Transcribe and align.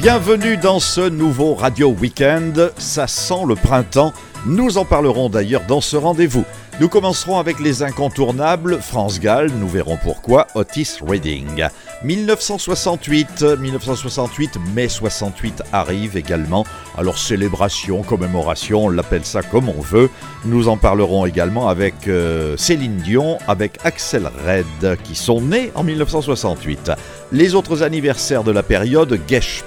Bienvenue 0.00 0.56
dans 0.56 0.80
ce 0.80 1.10
nouveau 1.10 1.54
Radio 1.54 1.90
Weekend. 1.90 2.72
Ça 2.78 3.06
sent 3.06 3.44
le 3.46 3.54
printemps. 3.54 4.14
Nous 4.46 4.78
en 4.78 4.86
parlerons 4.86 5.28
d'ailleurs 5.28 5.66
dans 5.68 5.82
ce 5.82 5.94
rendez-vous. 5.94 6.46
Nous 6.80 6.88
commencerons 6.88 7.38
avec 7.38 7.60
les 7.60 7.82
incontournables. 7.82 8.80
France 8.80 9.20
Gall, 9.20 9.50
nous 9.50 9.68
verrons 9.68 9.98
pourquoi. 10.02 10.46
Otis 10.54 10.96
Redding. 11.06 11.68
1968, 12.02 13.42
1968, 13.60 14.58
mai 14.74 14.88
68 14.88 15.62
arrive 15.72 16.16
également. 16.16 16.64
Alors 16.96 17.18
célébration, 17.18 18.02
commémoration, 18.02 18.86
on 18.86 18.88
l'appelle 18.88 19.24
ça 19.24 19.42
comme 19.42 19.68
on 19.68 19.80
veut. 19.80 20.08
Nous 20.46 20.68
en 20.68 20.76
parlerons 20.76 21.26
également 21.26 21.68
avec 21.68 22.08
euh, 22.08 22.56
Céline 22.56 22.96
Dion, 22.96 23.38
avec 23.46 23.78
Axel 23.84 24.30
Red, 24.46 24.96
qui 25.02 25.14
sont 25.14 25.42
nés 25.42 25.72
en 25.74 25.84
1968. 25.84 26.92
Les 27.32 27.54
autres 27.54 27.82
anniversaires 27.82 28.44
de 28.44 28.52
la 28.52 28.62
période, 28.62 29.20
Gesh 29.28 29.62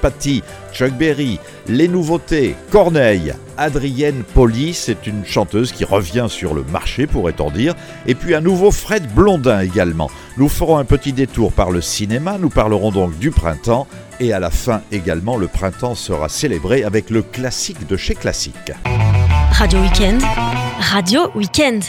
Chuck 0.73 0.94
Berry, 0.94 1.40
les 1.68 1.88
nouveautés, 1.88 2.55
Corneille, 2.72 3.34
Adrienne 3.58 4.23
Poli, 4.34 4.73
c'est 4.73 5.05
une 5.05 5.26
chanteuse 5.26 5.72
qui 5.72 5.86
revient 5.86 6.26
sur 6.30 6.54
le 6.54 6.64
marché, 6.64 7.05
pourrait-on 7.05 7.52
dire, 7.52 7.76
et 8.08 8.16
puis 8.16 8.34
un 8.34 8.41
nouveau 8.41 8.72
Fred 8.72 9.08
Blondin 9.14 9.62
également. 9.62 10.09
Nous 10.38 10.50
ferons 10.50 10.78
un 10.78 10.86
petit 10.86 11.14
détour 11.14 11.54
par 11.54 11.70
le 11.70 11.81
cinéma, 11.81 12.38
nous 12.40 12.50
parlerons 12.50 12.91
donc 12.91 13.17
du 13.20 13.30
printemps, 13.30 13.88
et 14.20 14.34
à 14.34 14.40
la 14.40 14.50
fin 14.50 14.81
également, 14.91 15.38
le 15.38 15.48
printemps 15.48 15.95
sera 15.95 16.30
célébré 16.30 16.84
avec 16.84 17.09
le 17.09 17.22
classique 17.22 17.88
de 17.88 17.98
chez 17.98 18.16
Classique. 18.16 18.72
Radio 19.52 19.80
Weekend, 19.80 20.22
Radio 20.80 21.30
Weekend. 21.36 21.84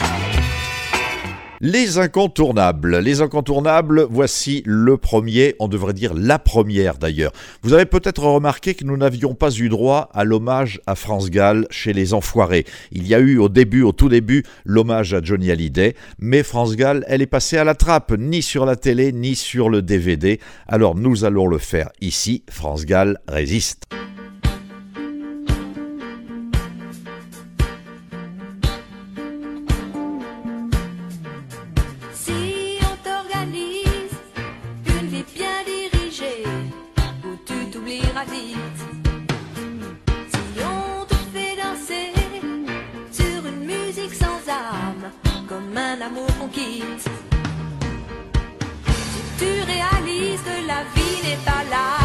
Les 1.61 1.97
incontournables. 1.99 2.97
Les 2.97 3.21
incontournables, 3.21 4.05
voici 4.09 4.61
le 4.65 4.97
premier, 4.97 5.55
on 5.59 5.69
devrait 5.69 5.93
dire 5.93 6.13
la 6.13 6.37
première 6.37 6.97
d'ailleurs. 6.97 7.31
Vous 7.63 7.71
avez 7.71 7.85
peut-être 7.85 8.23
remarqué 8.23 8.73
que 8.73 8.83
nous 8.83 8.97
n'avions 8.97 9.35
pas 9.35 9.51
eu 9.51 9.69
droit 9.69 10.09
à 10.13 10.25
l'hommage 10.25 10.81
à 10.85 10.95
France 10.95 11.29
Gall 11.29 11.65
chez 11.69 11.93
les 11.93 12.13
Enfoirés. 12.13 12.65
Il 12.91 13.07
y 13.07 13.15
a 13.15 13.19
eu 13.19 13.37
au 13.37 13.47
début, 13.47 13.83
au 13.83 13.93
tout 13.93 14.09
début, 14.09 14.43
l'hommage 14.65 15.13
à 15.13 15.21
Johnny 15.23 15.49
Hallyday, 15.49 15.95
mais 16.19 16.43
France 16.43 16.75
Gall, 16.75 17.05
elle 17.07 17.21
est 17.21 17.25
passée 17.25 17.57
à 17.57 17.63
la 17.63 17.75
trappe, 17.75 18.13
ni 18.17 18.41
sur 18.41 18.65
la 18.65 18.75
télé, 18.75 19.13
ni 19.13 19.35
sur 19.35 19.69
le 19.69 19.81
DVD. 19.81 20.41
Alors 20.67 20.95
nous 20.95 21.23
allons 21.23 21.47
le 21.47 21.57
faire 21.57 21.89
ici. 22.01 22.43
France 22.49 22.85
Gall 22.85 23.17
résiste. 23.29 23.85
Cherche 46.05 46.13
ton 46.13 46.21
bonheur 46.21 46.45
partout, 46.49 47.95
va, 51.67 51.95
refuse 51.95 52.04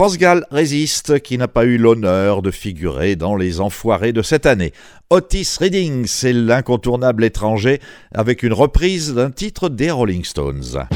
France 0.00 0.16
résiste, 0.50 1.20
qui 1.20 1.36
n'a 1.36 1.46
pas 1.46 1.66
eu 1.66 1.76
l'honneur 1.76 2.40
de 2.40 2.50
figurer 2.50 3.16
dans 3.16 3.36
les 3.36 3.60
enfoirés 3.60 4.14
de 4.14 4.22
cette 4.22 4.46
année. 4.46 4.72
Otis 5.10 5.58
Redding, 5.60 6.06
c'est 6.06 6.32
l'incontournable 6.32 7.22
étranger, 7.22 7.80
avec 8.14 8.42
une 8.42 8.54
reprise 8.54 9.12
d'un 9.12 9.30
titre 9.30 9.68
des 9.68 9.90
Rolling 9.90 10.24
Stones. 10.24 10.86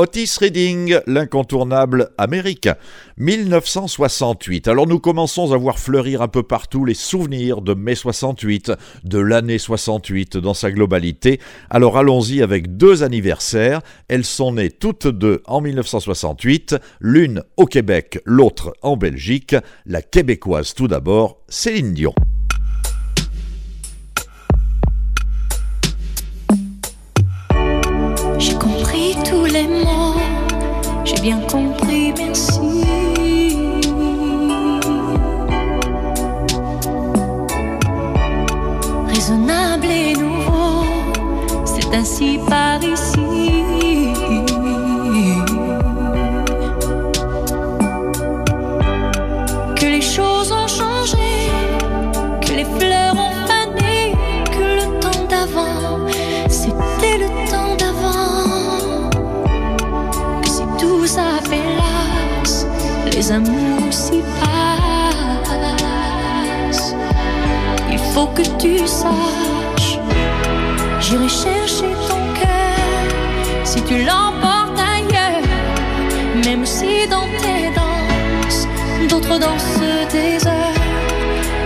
Otis 0.00 0.38
Reading, 0.40 0.98
l'incontournable 1.06 2.08
américain. 2.16 2.76
1968. 3.18 4.66
Alors 4.66 4.86
nous 4.86 4.98
commençons 4.98 5.52
à 5.52 5.58
voir 5.58 5.78
fleurir 5.78 6.22
un 6.22 6.28
peu 6.28 6.42
partout 6.42 6.86
les 6.86 6.94
souvenirs 6.94 7.60
de 7.60 7.74
mai 7.74 7.94
68, 7.94 8.72
de 9.04 9.18
l'année 9.18 9.58
68 9.58 10.38
dans 10.38 10.54
sa 10.54 10.72
globalité. 10.72 11.38
Alors 11.68 11.98
allons-y 11.98 12.40
avec 12.40 12.78
deux 12.78 13.02
anniversaires. 13.02 13.82
Elles 14.08 14.24
sont 14.24 14.52
nées 14.52 14.70
toutes 14.70 15.06
deux 15.06 15.42
en 15.44 15.60
1968, 15.60 16.76
l'une 17.00 17.42
au 17.58 17.66
Québec, 17.66 18.20
l'autre 18.24 18.72
en 18.80 18.96
Belgique. 18.96 19.54
La 19.84 20.00
québécoise 20.00 20.72
tout 20.72 20.88
d'abord, 20.88 21.42
Céline 21.50 21.92
Dion. 21.92 22.14
Bien 31.22 31.40
compris, 31.40 32.12
merci. 32.16 32.84
Raisonnable 39.08 39.86
et 39.86 40.14
nouveau, 40.14 40.84
c'est 41.64 41.94
ainsi 41.94 42.38
par 42.48 42.82
ici. 42.82 43.29
Les 63.20 63.32
amours 63.32 63.92
s'y 63.92 64.22
passent. 64.40 65.74
Il 67.92 67.98
faut 68.12 68.28
que 68.28 68.44
tu 68.62 68.78
saches, 68.86 69.98
j'irai 71.00 71.28
chercher 71.28 71.90
ton 72.08 72.22
cœur 72.40 73.04
si 73.62 73.82
tu 73.82 73.96
l'emportes 74.08 74.80
ailleurs, 74.96 75.44
même 76.46 76.64
si 76.64 76.92
dans 77.14 77.28
tes 77.42 77.64
danses, 77.80 78.62
d'autres 79.10 79.38
dansent 79.38 79.84
des 80.16 80.36
heures. 80.46 80.80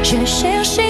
J'irai 0.02 0.26
chercher 0.26 0.83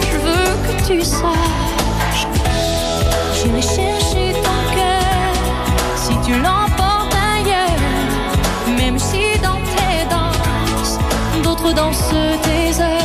Je 0.00 0.16
veux 0.18 0.50
que 0.66 0.86
tu 0.86 1.02
saches. 1.02 2.26
J'irai 3.34 3.62
chercher 3.62 4.32
ton 4.42 4.60
cœur 4.74 5.32
si 5.96 6.14
tu 6.24 6.34
l'emportes 6.40 7.14
ailleurs. 7.34 8.76
Même 8.76 8.98
si 8.98 9.38
dans 9.42 9.60
tes 9.74 10.04
danses, 10.08 10.98
d'autres 11.42 11.72
dansent 11.72 12.14
tes 12.42 12.82
heures. 12.82 12.97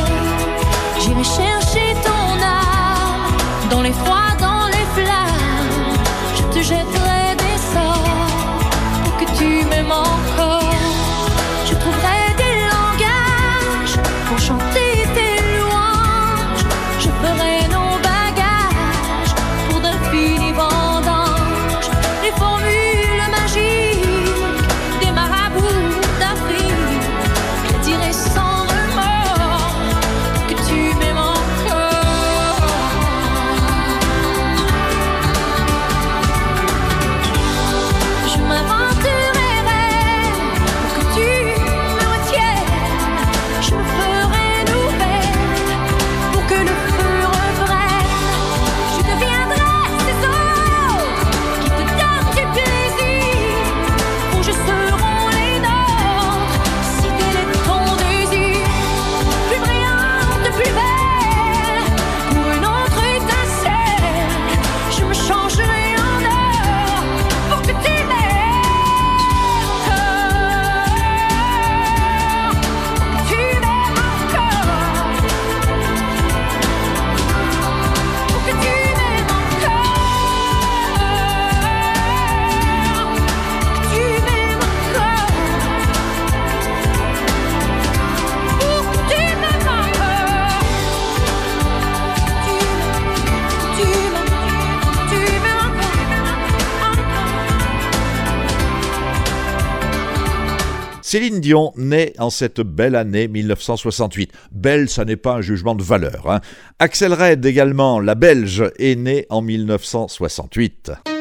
Dion 101.44 101.74
naît 101.76 102.14
en 102.18 102.30
cette 102.30 102.62
belle 102.62 102.96
année 102.96 103.28
1968. 103.28 104.32
Belle, 104.50 104.88
ça 104.88 105.04
n'est 105.04 105.16
pas 105.16 105.34
un 105.34 105.40
jugement 105.42 105.74
de 105.74 105.82
valeur. 105.82 106.30
Hein. 106.30 106.40
Axel 106.78 107.12
Red 107.12 107.44
également, 107.44 108.00
la 108.00 108.14
Belge, 108.14 108.64
est 108.78 108.94
née 108.94 109.26
en 109.28 109.42
1968. 109.42 111.13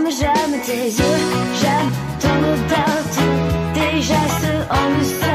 J'aime, 0.00 0.10
j'aime 0.10 0.60
tes 0.64 0.84
yeux, 0.86 1.18
j'aime 1.60 1.92
ton 2.20 2.38
odeur, 2.38 3.02
tes 3.74 4.00
gestes 4.00 4.46
en 4.70 4.98
le 4.98 5.04
sang. 5.04 5.29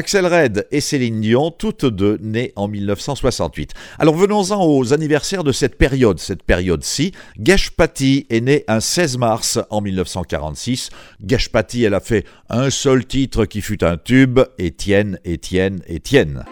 Axel 0.00 0.24
Red 0.24 0.66
et 0.70 0.80
Céline 0.80 1.20
Dion, 1.20 1.50
toutes 1.50 1.84
deux 1.84 2.16
nées 2.22 2.54
en 2.56 2.68
1968. 2.68 3.74
Alors 3.98 4.16
venons-en 4.16 4.64
aux 4.64 4.94
anniversaires 4.94 5.44
de 5.44 5.52
cette 5.52 5.76
période, 5.76 6.18
cette 6.18 6.42
période-ci. 6.42 7.12
Gesh 7.38 7.72
Patti 7.72 8.26
est 8.30 8.40
née 8.40 8.64
un 8.66 8.80
16 8.80 9.18
mars 9.18 9.58
en 9.68 9.82
1946. 9.82 10.88
Gesh 11.22 11.50
Patti, 11.50 11.84
elle 11.84 11.92
a 11.92 12.00
fait 12.00 12.24
un 12.48 12.70
seul 12.70 13.04
titre 13.04 13.44
qui 13.44 13.60
fut 13.60 13.84
un 13.84 13.98
tube, 13.98 14.40
Étienne, 14.56 15.18
Étienne, 15.26 15.82
Étienne. 15.86 16.46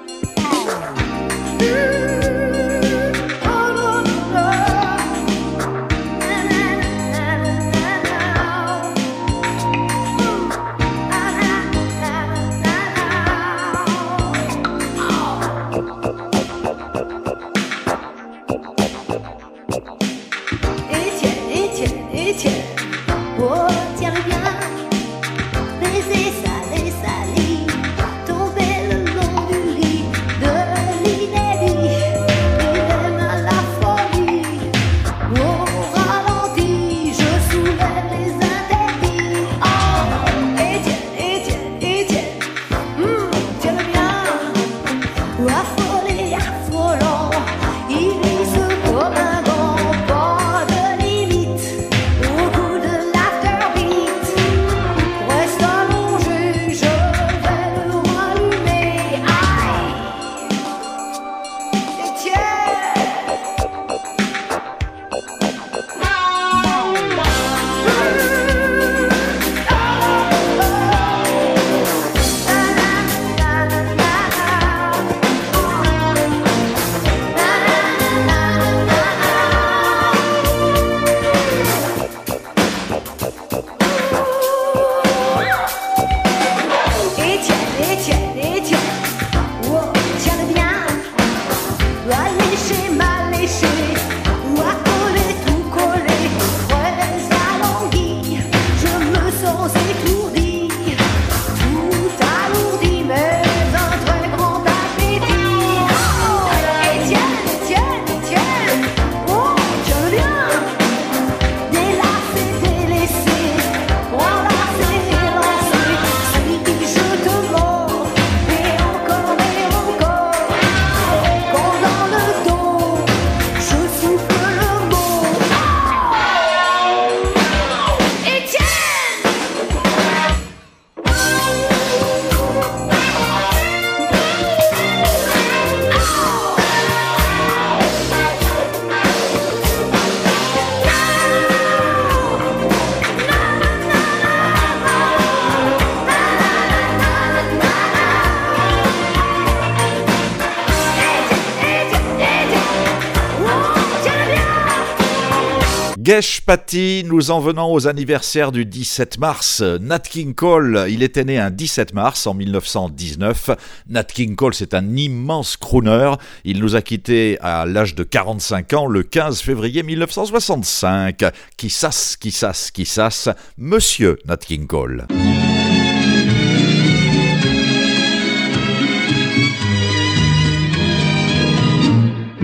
Gesh 156.09 156.41
Patti, 156.41 157.05
nous 157.05 157.31
en 157.31 157.39
venons 157.39 157.71
aux 157.71 157.87
anniversaires 157.87 158.51
du 158.51 158.65
17 158.65 159.19
mars. 159.19 159.61
Nat 159.61 159.99
King 159.99 160.35
Cole, 160.35 160.87
il 160.89 161.03
était 161.03 161.23
né 161.23 161.39
un 161.39 161.51
17 161.51 161.93
mars 161.93 162.27
en 162.27 162.33
1919. 162.33 163.51
Nat 163.91 164.05
King 164.05 164.35
Cole, 164.35 164.55
c'est 164.55 164.73
un 164.73 164.97
immense 164.97 165.59
crooner. 165.59 166.15
Il 166.45 166.61
nous 166.61 166.77
a 166.77 166.81
quittés 166.81 167.37
à 167.43 167.67
l'âge 167.67 167.95
de 167.95 168.05
45 168.05 168.73
ans 168.73 168.87
le 168.87 169.03
15 169.03 169.43
février 169.43 169.83
1965. 169.83 171.27
Qui 171.59 171.69
sasse, 171.69 172.17
qui 172.17 172.31
sasse, 172.31 172.71
qui 172.71 172.87
sasse, 172.87 173.29
Monsieur 173.59 174.17
Nat 174.25 174.39
King 174.39 174.67
Cole. 174.67 175.07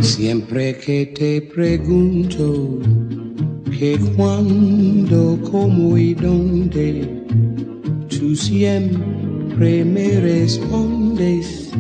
Siempre 0.03 0.75
que 0.85 1.07
te 1.07 1.41
pregunto 1.41 3.04
que 3.79 3.99
cuando, 4.17 5.39
como 5.51 5.99
y 5.99 6.15
dónde, 6.15 7.25
tú 8.09 8.37
siempre 8.37 9.85
me 9.85 10.21
respondes, 10.21 11.71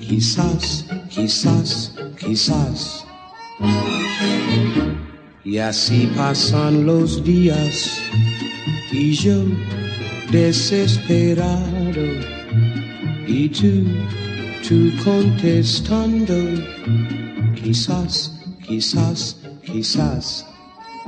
quizás, 0.00 0.86
quizás, 1.10 1.94
quizás. 2.18 3.04
Y 5.44 5.58
así 5.58 6.10
pasan 6.16 6.86
los 6.86 7.22
días 7.22 8.00
y 8.90 9.12
yo 9.12 9.44
desesperado 10.30 12.06
y 13.26 13.48
tú, 13.50 13.84
tú 14.66 14.90
contestando, 15.04 16.34
quizás, 17.54 18.32
quizás, 18.66 19.36
quizás. 19.62 20.47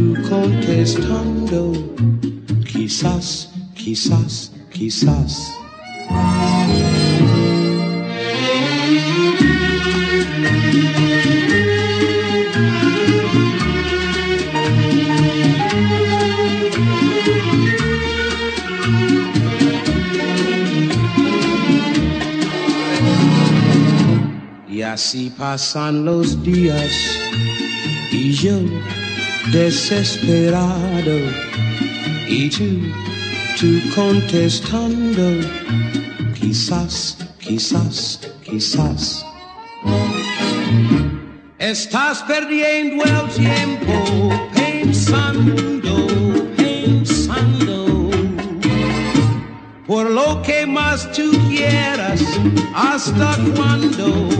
tú 0.00 0.14
contestando 0.28 1.72
quizás, 2.64 3.50
quizás, 3.74 4.52
quizás. 4.72 5.52
Y 24.68 24.82
así 24.82 25.30
pasan 25.36 26.04
los 26.06 26.42
días 26.42 26.90
y 28.10 28.32
yo 28.32 28.60
desesperado 29.48 31.18
y 32.28 32.48
tú, 32.50 32.82
tú 33.58 33.80
contestando, 33.94 35.40
quizás, 36.38 37.16
quizás, 37.38 38.20
quizás. 38.44 39.24
Estás 41.58 42.22
perdiendo 42.22 43.04
el 43.04 43.28
tiempo 43.34 44.48
pensando, 44.54 46.06
pensando 46.56 48.10
por 49.86 50.10
lo 50.10 50.40
que 50.42 50.66
más 50.66 51.10
tú 51.12 51.30
quieras. 51.48 52.22
¿Hasta 52.74 53.36
cuándo? 53.56 54.30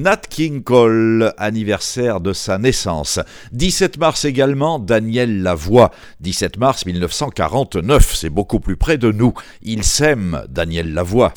Nat 0.00 0.22
King 0.30 0.62
Cole, 0.62 1.34
anniversaire 1.36 2.20
de 2.20 2.32
sa 2.32 2.56
naissance. 2.56 3.20
17 3.52 3.98
mars 3.98 4.24
également, 4.24 4.78
Daniel 4.78 5.42
Lavoie. 5.42 5.90
17 6.20 6.56
mars 6.56 6.86
1949, 6.86 8.14
c'est 8.14 8.30
beaucoup 8.30 8.60
plus 8.60 8.78
près 8.78 8.96
de 8.96 9.12
nous. 9.12 9.34
Il 9.62 9.84
s'aime, 9.84 10.44
Daniel 10.48 10.94
Lavoie. 10.94 11.34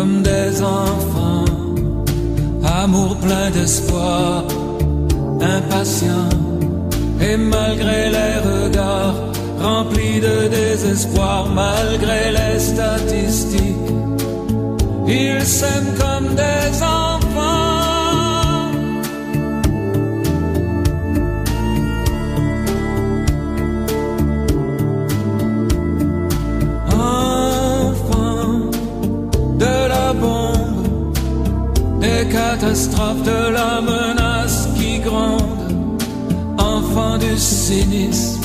Comme 0.00 0.22
des 0.22 0.62
enfants, 0.62 1.44
amour 2.64 3.16
plein 3.16 3.50
d'espoir, 3.50 4.44
impatient. 5.56 6.30
Et 7.20 7.36
malgré 7.36 8.08
les 8.16 8.36
regards 8.50 9.18
remplis 9.60 10.20
de 10.20 10.48
désespoir, 10.48 11.48
malgré 11.54 12.20
les 12.38 12.58
statistiques, 12.58 13.90
ils 15.06 15.44
s'aiment 15.44 15.94
comme 16.02 16.28
des 16.34 16.82
enfants. 16.82 16.99
Des 32.60 32.66
catastrophes, 32.66 33.22
de 33.22 33.52
la 33.52 33.80
menace 33.80 34.68
qui 34.76 34.98
gronde, 34.98 36.02
enfants 36.58 37.18
du 37.18 37.36
cynisme, 37.38 38.39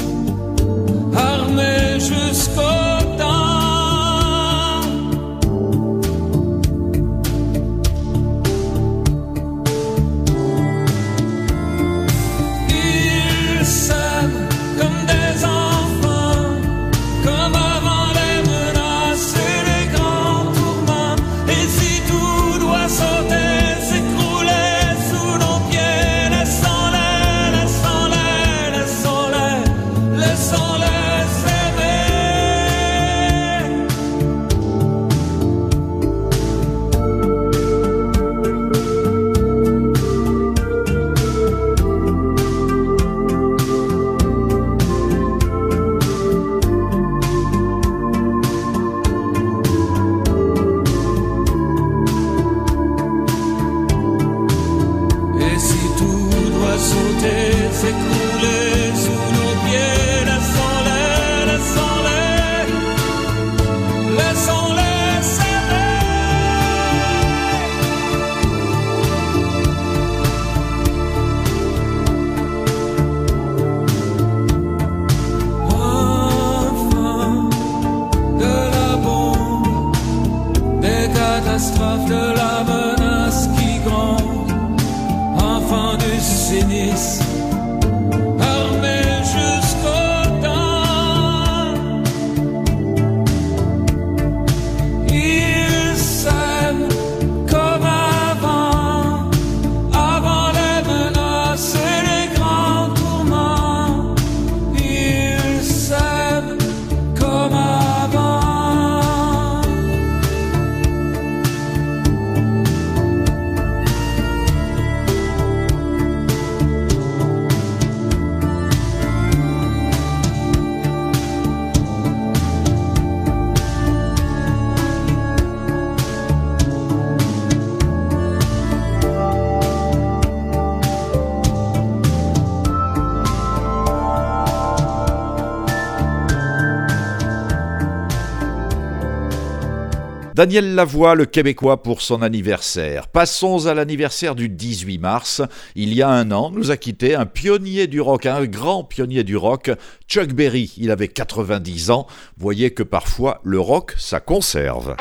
Daniel 140.36 140.76
Lavoie, 140.76 141.16
le 141.16 141.26
Québécois, 141.26 141.82
pour 141.82 142.02
son 142.02 142.22
anniversaire. 142.22 143.08
Passons 143.08 143.68
à 143.68 143.74
l'anniversaire 143.74 144.36
du 144.36 144.50
18 144.50 144.98
mars. 144.98 145.42
Il 145.76 145.94
y 145.94 146.02
a 146.02 146.10
un 146.10 146.30
an, 146.32 146.52
nous 146.52 146.72
a 146.72 146.76
quitté 146.76 147.16
un 147.16 147.26
pionnier 147.26 147.88
du 147.88 148.02
rock, 148.02 148.26
un 148.26 148.44
grand 148.44 148.84
pionnier 148.84 149.24
du 149.24 149.38
rock, 149.38 149.72
Chuck 150.10 150.34
Berry. 150.34 150.74
Il 150.76 150.92
avait 150.92 151.08
90 151.08 151.90
ans. 151.90 152.06
Voyez 152.36 152.72
que 152.72 152.84
parfois, 152.84 153.40
le 153.46 153.62
rock, 153.62 153.94
ça 153.98 154.20
conserve. 154.20 154.98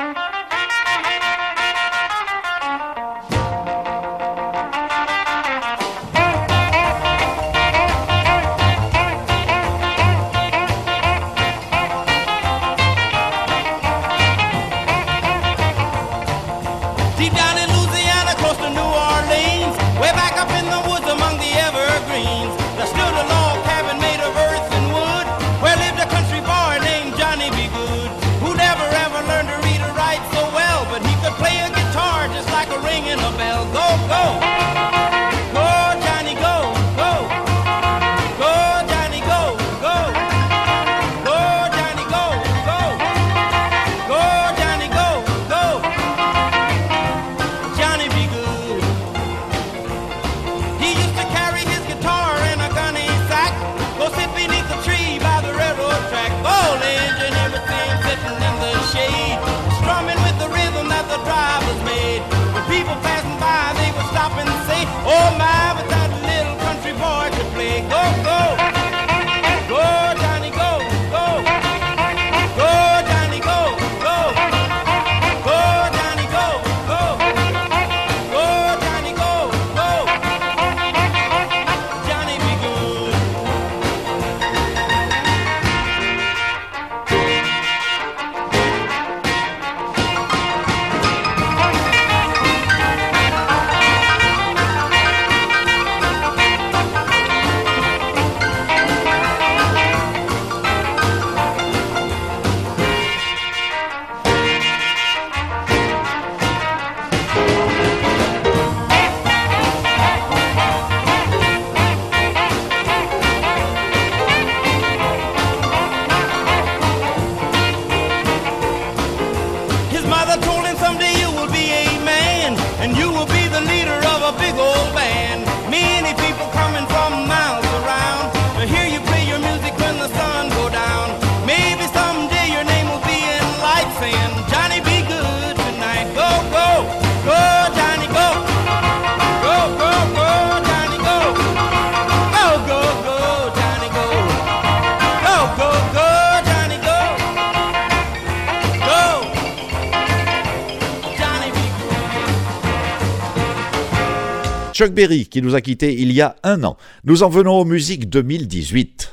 Chuck 154.85 154.92
Berry 154.92 155.25
qui 155.29 155.40
nous 155.40 155.55
a 155.55 155.62
quittés 155.62 155.99
il 155.99 156.12
y 156.12 156.20
a 156.20 156.37
un 156.42 156.62
an. 156.62 156.77
Nous 157.05 157.23
en 157.23 157.31
venons 157.31 157.59
aux 157.59 157.64
musiques 157.64 158.07
2018. 158.11 159.12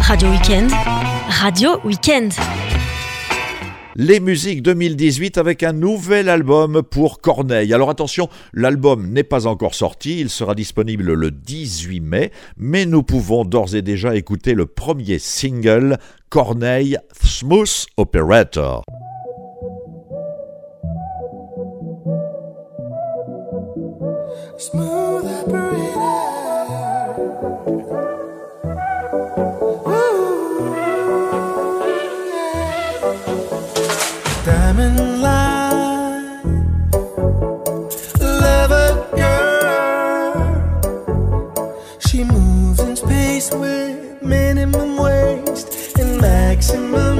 Radio 0.00 0.30
Weekend, 0.30 0.70
Radio 1.28 1.72
Weekend. 1.84 2.32
Les 3.96 4.18
musiques 4.18 4.62
2018 4.62 5.36
avec 5.36 5.62
un 5.62 5.74
nouvel 5.74 6.30
album 6.30 6.82
pour 6.82 7.20
Corneille. 7.20 7.74
Alors 7.74 7.90
attention, 7.90 8.30
l'album 8.54 9.10
n'est 9.10 9.24
pas 9.24 9.46
encore 9.46 9.74
sorti, 9.74 10.20
il 10.20 10.30
sera 10.30 10.54
disponible 10.54 11.12
le 11.12 11.30
18 11.30 12.00
mai, 12.00 12.32
mais 12.56 12.86
nous 12.86 13.02
pouvons 13.02 13.44
d'ores 13.44 13.74
et 13.74 13.82
déjà 13.82 14.16
écouter 14.16 14.54
le 14.54 14.64
premier 14.64 15.18
single, 15.18 15.98
Corneille 16.30 16.96
Smooth 17.22 17.88
Operator. 17.98 18.84
Smooth 24.56 25.26
operator. 25.26 26.34
Diamond 34.44 35.22
line, 35.22 36.50
lover 38.20 38.90
girl. 39.16 40.34
She 41.98 42.24
moves 42.24 42.80
in 42.80 42.96
space 42.96 43.50
with 43.52 44.22
minimum 44.22 44.96
waste 44.96 45.98
and 45.98 46.20
maximum 46.20 47.13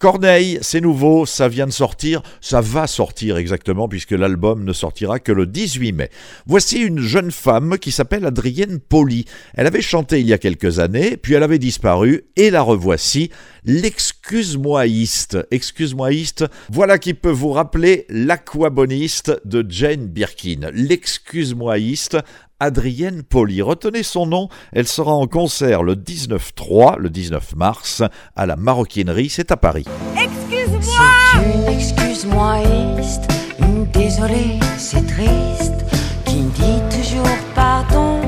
Corneille, 0.00 0.58
c'est 0.62 0.80
nouveau, 0.80 1.26
ça 1.26 1.46
vient 1.46 1.66
de 1.66 1.72
sortir, 1.72 2.22
ça 2.40 2.62
va 2.62 2.86
sortir 2.86 3.36
exactement 3.36 3.86
puisque 3.86 4.12
l'album 4.12 4.64
ne 4.64 4.72
sortira 4.72 5.18
que 5.18 5.30
le 5.30 5.44
18 5.44 5.92
mai. 5.92 6.08
Voici 6.46 6.80
une 6.80 7.00
jeune 7.00 7.30
femme 7.30 7.76
qui 7.78 7.92
s'appelle 7.92 8.24
Adrienne 8.24 8.78
Poli. 8.78 9.26
Elle 9.52 9.66
avait 9.66 9.82
chanté 9.82 10.20
il 10.20 10.26
y 10.26 10.32
a 10.32 10.38
quelques 10.38 10.78
années, 10.78 11.18
puis 11.18 11.34
elle 11.34 11.42
avait 11.42 11.58
disparu 11.58 12.22
et 12.36 12.48
la 12.48 12.62
revoici, 12.62 13.30
l'excuse-moïste. 13.66 15.36
Excuse-moïste, 15.50 16.46
voilà 16.70 16.98
qui 16.98 17.12
peut 17.12 17.28
vous 17.28 17.52
rappeler 17.52 18.06
l'aquaboniste 18.08 19.38
de 19.44 19.66
Jane 19.68 20.06
Birkin. 20.06 20.70
L'excuse-moïste 20.72 22.16
Adrienne 22.60 23.22
Poli. 23.22 23.62
Retenez 23.62 24.02
son 24.02 24.26
nom, 24.26 24.48
elle 24.72 24.86
sera 24.86 25.12
en 25.12 25.26
concert 25.26 25.82
le 25.82 25.96
19-3, 25.96 26.98
le 26.98 27.10
19 27.10 27.56
mars, 27.56 28.02
à 28.36 28.46
la 28.46 28.56
Maroquinerie, 28.56 29.30
c'est 29.30 29.50
à 29.50 29.56
Paris. 29.56 29.86
C'est 30.14 31.42
une 31.42 31.66
excuse-moïste, 31.66 33.22
une 33.58 33.86
désolée, 33.90 34.60
c'est 34.78 35.06
triste, 35.06 35.84
qui 36.26 36.36
me 36.36 36.50
dit 36.52 36.96
toujours 36.96 37.26
pardon. 37.54 38.20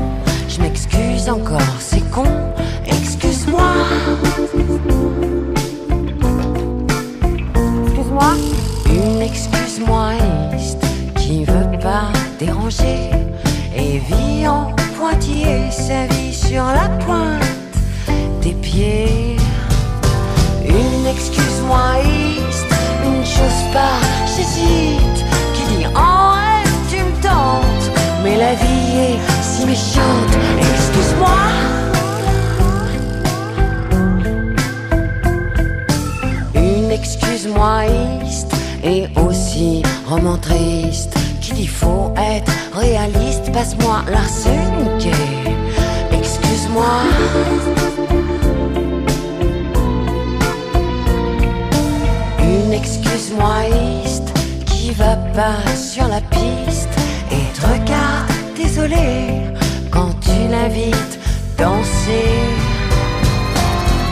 Je 0.48 0.60
m'excuse 0.60 1.28
encore, 1.28 1.60
c'est 1.78 2.10
con, 2.10 2.24
excuse-moi. 2.86 3.72
Excuse-moi. 7.86 8.34
Une 8.90 9.22
excuse-moïste 9.22 10.84
qui 11.16 11.44
veut 11.44 11.78
pas 11.80 12.12
déranger 12.38 13.21
en 14.46 14.72
pointillé 14.98 15.70
sa 15.70 16.06
vie 16.06 16.34
sur 16.34 16.64
la 16.64 16.88
pointe 17.04 17.42
des 18.42 18.54
pieds. 18.54 19.36
Une 20.64 21.06
excuse-moïste, 21.06 22.72
une 23.04 23.24
chose 23.24 23.60
pas, 23.72 23.98
j'hésite, 24.26 25.24
qui 25.54 25.76
dit 25.76 25.86
en 25.94 26.32
rêve 26.32 26.74
tu 26.90 26.96
me 26.96 27.22
tentes, 27.22 27.90
mais 28.22 28.36
la 28.36 28.54
vie 28.54 28.98
est 29.08 29.18
si 29.42 29.66
méchante, 29.66 30.34
excuse-moi. 30.58 31.40
Une 36.54 36.90
excuse-moïste 36.90 38.52
et 38.84 39.08
aussi 39.18 39.82
roman 40.08 40.36
triste 40.38 41.16
qui 41.54 41.62
dit 41.62 41.66
faut 41.66 42.12
être 42.16 42.52
réaliste? 42.74 43.52
Passe-moi 43.52 44.02
l'arsenic, 44.10 45.08
excuse-moi. 46.12 46.84
Une 52.40 52.72
excuse-moi 52.72 53.64
qui 54.66 54.92
va 54.92 55.16
pas 55.34 55.58
sur 55.76 56.06
la 56.08 56.20
piste 56.20 56.88
et 57.30 57.58
te 57.58 57.66
regarde 57.66 58.30
désolé 58.56 59.42
quand 59.90 60.14
tu 60.20 60.48
l'invites 60.50 61.18
danser. 61.58 62.40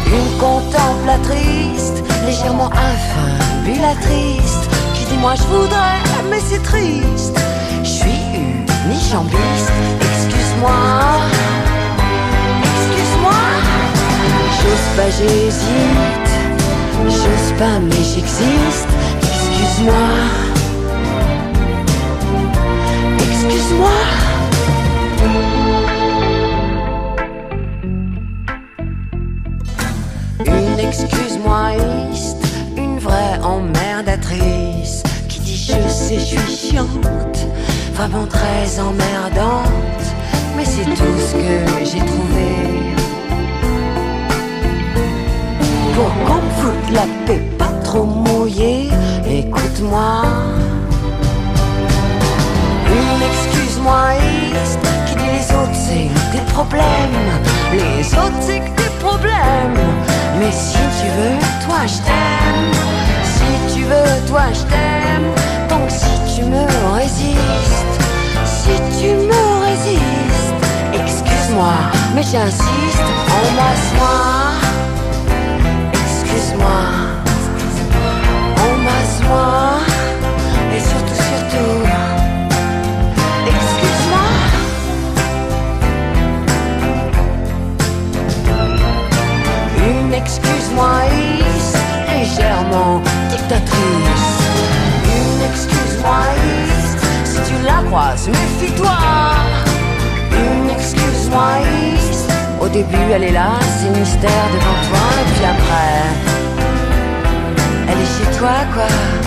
Une 0.07 0.39
contemplatrice 0.39 2.03
légèrement 2.27 2.71
infabulatrice 2.73 4.69
moi 5.21 5.35
je 5.35 5.43
voudrais 5.43 6.01
mais 6.31 6.41
c'est 6.41 6.63
triste. 6.63 7.39
Je 7.83 7.89
suis 7.89 8.21
une 8.87 9.01
jambiste, 9.11 9.73
excuse-moi. 10.01 10.71
Excuse-moi. 12.63 13.43
J'ose 14.61 14.89
pas, 14.97 15.11
j'hésite. 15.17 16.31
J'ose 17.05 17.53
pas 17.59 17.79
mais 17.81 18.03
j'existe. 18.13 18.91
Excuse-moi. 19.23 19.95
Excuse-moi. 23.19 23.97
Une 30.47 30.79
excuse-moi, 30.79 31.73
une 32.77 32.99
vraie 32.99 33.39
emmerdatrice 33.43 34.70
je 35.67 35.89
sais, 35.89 36.19
je 36.19 36.39
suis 36.39 36.71
chiante, 36.71 37.47
vraiment 37.95 38.27
très 38.27 38.81
emmerdante, 38.81 40.03
mais 40.57 40.65
c'est 40.65 40.85
tout 40.85 41.19
ce 41.19 41.35
que 41.35 41.85
j'ai 41.85 41.99
trouvé. 41.99 42.51
Pour 45.95 46.11
qu'on 46.25 46.41
foute 46.61 46.91
la 46.93 47.07
paix 47.27 47.43
pas 47.59 47.73
trop 47.85 48.05
mouillée, 48.05 48.89
écoute-moi. 49.29 50.23
Une 52.87 53.23
excuse-moi, 53.31 54.15
qui 55.07 55.15
dit 55.17 55.23
les 55.27 55.55
autres 55.55 55.75
c'est 55.75 56.11
des 56.37 56.45
problèmes, 56.53 57.29
les 57.73 58.07
autres 58.15 58.41
c'est 58.41 58.61
que 58.61 58.83
des 58.83 58.93
problèmes. 58.99 59.81
Mais 60.39 60.53
si 60.53 60.79
tu 60.99 61.07
veux, 61.17 61.39
toi 61.67 61.81
je 61.87 61.99
t'aime. 62.07 62.73
Si 63.25 63.75
tu 63.75 63.85
veux, 63.85 64.27
toi 64.27 64.45
je 64.53 64.63
t'aime. 64.63 65.40
Donc 65.71 65.89
si 65.89 66.35
tu 66.35 66.43
me 66.47 66.65
résistes, 66.97 67.97
si 68.45 68.75
tu 68.99 69.09
me 69.31 69.43
résistes, 69.65 70.61
excuse-moi, 70.93 71.75
mais 72.13 72.25
j'insiste, 72.25 73.07
embrasse-moi. 73.39 74.19
Excuse-moi, 75.93 76.81
embrasse-moi. 78.67 79.49
Et 80.75 80.81
surtout, 80.81 81.21
surtout, 81.31 81.75
excuse-moi. 83.47 84.29
Une 89.89 90.15
excuse-moi, 90.15 90.95
légèrement 92.13 93.01
dictatrice. 93.31 94.20
Croises, 97.91 98.29
méfie-toi. 98.29 98.99
Une 100.31 100.71
excuse-moi, 100.71 101.49
Is, 101.93 102.29
au 102.61 102.69
début 102.69 103.07
elle 103.13 103.25
est 103.25 103.33
là, 103.33 103.51
c'est 103.79 103.91
mystère 103.99 104.47
devant 104.55 104.79
toi, 104.89 105.07
et 105.21 105.27
puis 105.33 105.45
après, 105.55 105.95
elle 107.89 107.99
est 107.99 108.13
chez 108.17 108.39
toi, 108.39 108.57
quoi. 108.73 109.20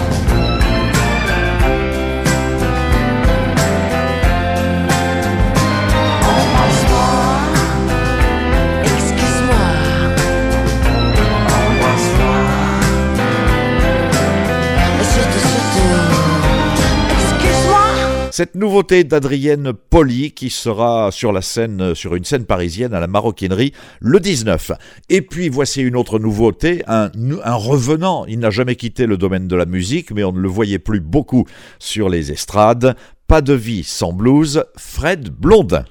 Cette 18.35 18.55
nouveauté 18.55 19.03
d'Adrienne 19.03 19.73
Poli 19.73 20.31
qui 20.31 20.49
sera 20.49 21.11
sur 21.11 21.31
la 21.31 21.43
scène, 21.43 21.93
sur 21.93 22.15
une 22.15 22.23
scène 22.23 22.45
parisienne 22.45 22.95
à 22.95 22.99
la 22.99 23.05
Maroquinerie 23.05 23.73
le 23.99 24.19
19. 24.19 24.71
Et 25.09 25.21
puis 25.21 25.49
voici 25.49 25.83
une 25.83 25.95
autre 25.95 26.17
nouveauté, 26.17 26.81
un, 26.87 27.11
un 27.43 27.53
revenant. 27.53 28.25
Il 28.25 28.39
n'a 28.39 28.49
jamais 28.49 28.75
quitté 28.75 29.05
le 29.05 29.17
domaine 29.17 29.47
de 29.47 29.55
la 29.55 29.67
musique, 29.67 30.09
mais 30.09 30.23
on 30.23 30.31
ne 30.31 30.39
le 30.39 30.49
voyait 30.49 30.79
plus 30.79 30.99
beaucoup 30.99 31.45
sur 31.77 32.09
les 32.09 32.31
estrades. 32.31 32.95
Pas 33.27 33.41
de 33.41 33.53
vie 33.53 33.83
sans 33.83 34.13
blues, 34.13 34.63
Fred 34.77 35.29
Blondin. 35.29 35.85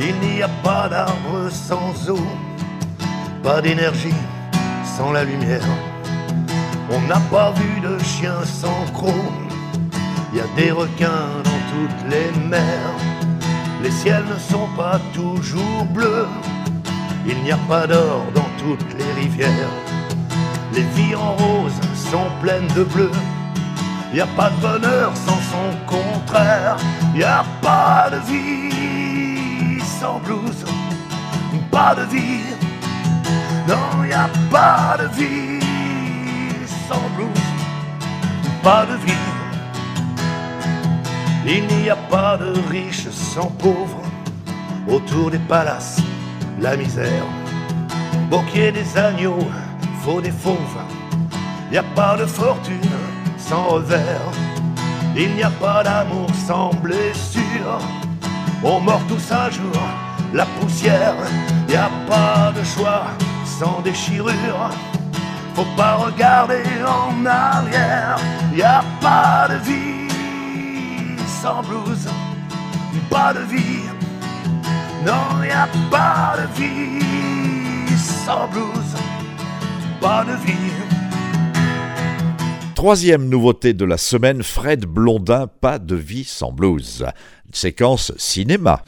Il 0.00 0.28
n'y 0.28 0.42
a 0.42 0.48
pas 0.64 0.88
d'arbre 0.88 1.48
sans 1.52 2.10
eau, 2.10 2.18
pas 3.44 3.62
d'énergie 3.62 4.10
sans 4.96 5.10
la 5.12 5.24
lumière. 5.24 5.68
On 6.90 7.00
n'a 7.08 7.20
pas 7.30 7.52
vu 7.52 7.80
de 7.80 7.98
chien 8.02 8.38
sans 8.44 8.84
croc. 8.92 9.32
Il 10.32 10.38
y 10.38 10.40
a 10.40 10.48
des 10.56 10.70
requins 10.70 11.28
dans 11.48 11.62
toutes 11.72 12.02
les 12.12 12.30
mers. 12.48 12.96
Les 13.82 13.90
ciels 13.90 14.24
ne 14.34 14.38
sont 14.38 14.68
pas 14.76 15.00
toujours 15.12 15.84
bleus. 15.92 16.28
Il 17.26 17.42
n'y 17.42 17.52
a 17.52 17.58
pas 17.68 17.86
d'or 17.86 18.22
dans 18.34 18.50
toutes 18.62 18.92
les 18.98 19.22
rivières. 19.22 19.74
Les 20.74 20.86
vies 20.96 21.16
en 21.16 21.32
rose 21.42 21.80
sont 22.10 22.30
pleines 22.40 22.68
de 22.76 22.84
bleu. 22.84 23.10
Il 24.10 24.16
n'y 24.16 24.20
a 24.20 24.28
pas 24.36 24.50
de 24.50 24.60
bonheur 24.60 25.12
sans 25.26 25.40
son 25.52 25.68
contraire. 25.86 26.76
Il 27.12 27.18
n'y 27.18 27.24
a 27.24 27.44
pas 27.60 28.10
de 28.12 28.18
vie 28.30 29.80
sans 30.00 30.18
blues. 30.20 30.64
Pas 31.70 31.94
de 31.96 32.04
vie. 32.14 32.63
Non, 33.66 34.04
n'y 34.04 34.12
a 34.12 34.28
pas 34.50 34.96
de 34.98 35.08
vie 35.16 35.60
sans 36.88 37.08
blues. 37.16 37.28
Pas 38.62 38.86
de 38.86 38.96
vie. 39.06 39.12
Il 41.46 41.66
n'y 41.76 41.90
a 41.90 41.96
pas 41.96 42.36
de 42.36 42.52
riches 42.70 43.08
sans 43.10 43.46
pauvres. 43.46 44.02
Autour 44.88 45.30
des 45.30 45.38
palaces, 45.38 46.00
la 46.60 46.76
misère. 46.76 47.24
Y 48.54 48.60
ait 48.60 48.70
des 48.70 48.96
agneaux, 48.96 49.48
faut 50.04 50.20
des 50.20 50.30
fauves. 50.30 50.78
N'y 51.72 51.78
a 51.78 51.82
pas 51.82 52.16
de 52.16 52.24
fortune 52.24 52.78
sans 53.36 53.64
revers. 53.64 54.30
Il 55.16 55.34
n'y 55.34 55.42
a 55.42 55.50
pas 55.50 55.82
d'amour 55.82 56.28
sans 56.46 56.72
blessure. 56.74 57.80
On 58.62 58.78
meurt 58.80 59.02
tous 59.08 59.32
un 59.32 59.50
jour, 59.50 59.82
la 60.32 60.46
poussière. 60.46 61.16
N'y 61.68 61.74
a 61.74 61.90
pas 62.08 62.52
de 62.56 62.62
choix 62.62 63.06
sans 63.44 63.80
déchirure. 63.82 64.70
Faut 65.54 65.66
pas 65.76 65.94
regarder 65.96 66.62
en 66.86 67.24
arrière. 67.24 68.16
N'y 68.54 68.62
a 68.62 68.82
pas 69.00 69.48
de 69.48 69.58
vie 69.64 71.18
sans 71.42 71.62
blues. 71.62 72.08
Pas 73.10 73.34
de 73.34 73.40
vie. 73.40 73.84
Non, 75.04 75.40
n'y 75.42 75.50
a 75.50 75.68
pas 75.90 76.36
de 76.38 76.46
vie 76.60 77.96
sans 77.96 78.48
blues. 78.48 78.94
Pas 80.00 80.24
de 80.24 80.32
vie. 80.44 80.72
Troisième 82.74 83.28
nouveauté 83.28 83.72
de 83.72 83.84
la 83.84 83.96
semaine, 83.96 84.42
Fred 84.42 84.84
Blondin, 84.84 85.46
pas 85.46 85.78
de 85.78 85.94
vie 85.94 86.24
sans 86.24 86.52
blues. 86.52 87.06
Séquence 87.52 88.12
cinéma. 88.16 88.82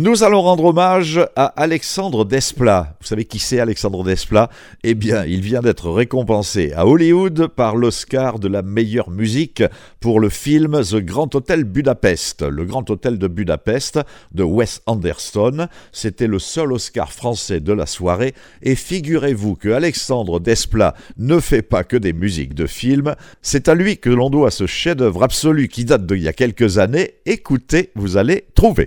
Nous 0.00 0.22
allons 0.22 0.42
rendre 0.42 0.66
hommage 0.66 1.18
à 1.34 1.46
Alexandre 1.60 2.24
Desplat. 2.24 2.94
Vous 3.00 3.06
savez 3.08 3.24
qui 3.24 3.40
c'est 3.40 3.58
Alexandre 3.58 4.04
Desplat? 4.04 4.48
Eh 4.84 4.94
bien, 4.94 5.24
il 5.24 5.40
vient 5.40 5.60
d'être 5.60 5.90
récompensé 5.90 6.72
à 6.72 6.86
Hollywood 6.86 7.48
par 7.48 7.74
l'Oscar 7.74 8.38
de 8.38 8.46
la 8.46 8.62
meilleure 8.62 9.10
musique 9.10 9.64
pour 9.98 10.20
le 10.20 10.28
film 10.28 10.80
The 10.84 10.98
Grand 10.98 11.34
Hotel 11.34 11.64
Budapest. 11.64 12.42
Le 12.42 12.64
Grand 12.64 12.88
Hôtel 12.88 13.18
de 13.18 13.26
Budapest 13.26 13.98
de 14.30 14.44
Wes 14.44 14.82
Anderson. 14.86 15.66
C'était 15.90 16.28
le 16.28 16.38
seul 16.38 16.72
Oscar 16.72 17.12
français 17.12 17.58
de 17.58 17.72
la 17.72 17.86
soirée. 17.86 18.34
Et 18.62 18.76
figurez-vous 18.76 19.56
que 19.56 19.70
Alexandre 19.70 20.38
Desplat 20.38 20.94
ne 21.16 21.40
fait 21.40 21.62
pas 21.62 21.82
que 21.82 21.96
des 21.96 22.12
musiques 22.12 22.54
de 22.54 22.68
films. 22.68 23.16
C'est 23.42 23.66
à 23.66 23.74
lui 23.74 23.98
que 23.98 24.10
l'on 24.10 24.30
doit 24.30 24.52
ce 24.52 24.68
chef-d'œuvre 24.68 25.24
absolu 25.24 25.66
qui 25.66 25.84
date 25.84 26.06
d'il 26.06 26.22
y 26.22 26.28
a 26.28 26.32
quelques 26.32 26.78
années. 26.78 27.14
Écoutez, 27.26 27.90
vous 27.96 28.16
allez 28.16 28.44
trouver. 28.54 28.86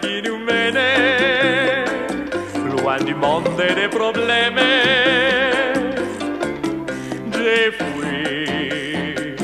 Qui 0.00 0.22
nous 0.22 0.38
menait, 0.38 1.84
loin 2.76 2.98
du 2.98 3.14
monde 3.14 3.48
et 3.58 3.74
des 3.74 3.88
problèmes, 3.88 4.60
j'ai 7.32 7.72
fui. 7.72 9.36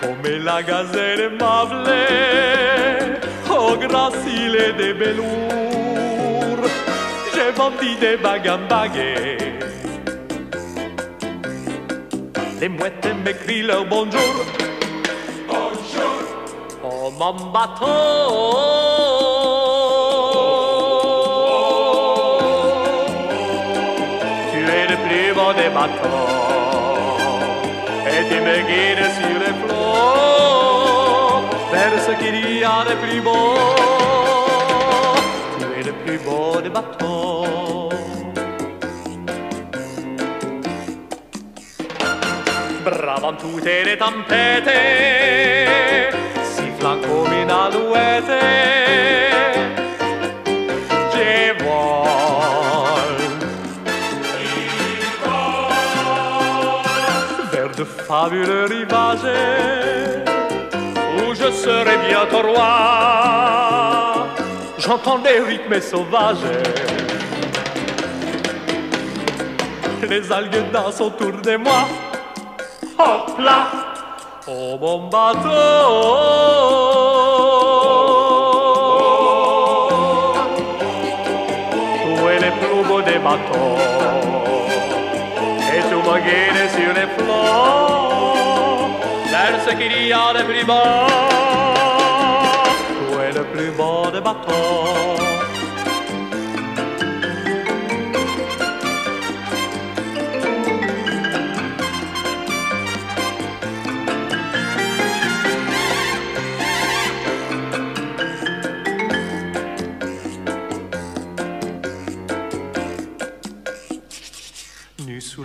Come 0.00 0.44
la 0.44 0.62
gazelle 0.62 1.20
aimable, 1.20 1.90
au 3.48 3.76
gracile 3.76 4.74
des 4.76 4.92
velours, 4.92 6.66
j'ai 7.34 7.50
vendu 7.52 7.94
des 8.00 8.16
bagues. 8.16 8.50
Les 12.60 12.68
mouettes 12.68 13.08
m'écrient 13.24 13.62
leur. 13.62 13.86
Bonjour. 13.86 14.69
O 17.10 17.12
mon 17.18 17.50
bateau 17.52 19.00
des 25.54 25.70
bateaux 25.70 26.28
Et 28.06 28.22
tu 28.28 28.36
me 28.46 28.56
guides 28.68 29.10
sur 29.16 29.36
les 29.44 29.54
flots 29.60 30.90
Vers 31.72 31.94
ce 32.06 32.12
qu'il 32.20 32.38
y 32.58 32.64
a 32.64 32.84
de 32.88 32.94
plus 33.02 33.20
beau. 33.20 33.54
Tu 35.58 35.66
es 35.80 35.84
le 35.84 35.92
plus 35.92 36.18
beau 36.18 36.60
des 36.60 36.68
bateaux. 36.68 37.88
Brave 42.84 43.36
tutte 43.38 43.64
le 43.64 43.84
les 43.84 43.98
tempêtes 43.98 44.68
come 46.80 47.32
in 47.32 47.50
alouette. 47.50 48.40
Je 51.12 51.52
vole 51.62 53.20
vers 57.52 57.70
de 57.76 57.84
fabuleux 57.84 58.64
rivages 58.64 59.36
où 61.18 61.34
je 61.34 61.50
serai 61.52 61.96
bientôt 62.08 62.42
roi. 62.48 64.26
J'entends 64.78 65.18
des 65.18 65.40
rythmes 65.40 65.80
sauvages. 65.80 66.38
Les 70.08 70.32
algues 70.32 70.70
dansent 70.72 71.02
autour 71.02 71.32
de 71.32 71.56
moi. 71.56 71.86
Hop 72.98 73.38
là, 73.38 73.79
oh 74.50 74.78
mon 74.80 74.98
bateau. 75.08 75.48
Tu 82.02 82.10
es 82.32 82.38
le 82.44 82.50
plus 82.58 82.82
beau 82.88 83.00
des 83.02 83.18
bateaux? 83.18 83.76
Et 85.74 85.82
tu 85.88 85.96
me 86.06 86.16
guides 86.26 86.68
sur 86.76 86.92
les 86.98 87.08
flots. 87.14 88.00
Vers 89.30 89.56
ce 89.66 89.72
qu'il 89.78 89.96
y 90.08 90.12
a 90.12 90.14
de 90.36 90.42
plus 90.42 90.64
beau. 90.64 90.88
Tu 92.98 93.04
es 93.22 93.32
le 93.38 93.44
plus 93.52 93.70
beau 93.70 94.10
des 94.12 94.20
bateaux? 94.20 95.49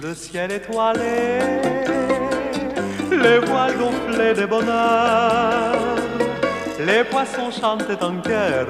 Le 0.07 0.13
ciel 0.13 0.51
étoilé, 0.51 1.39
les 3.09 3.39
voiles 3.39 3.75
gonflées 3.75 4.35
de 4.35 4.45
bonheur, 4.45 5.73
les 6.79 7.03
poissons 7.05 7.49
chantent 7.49 8.03
en 8.03 8.21
chœur, 8.21 8.67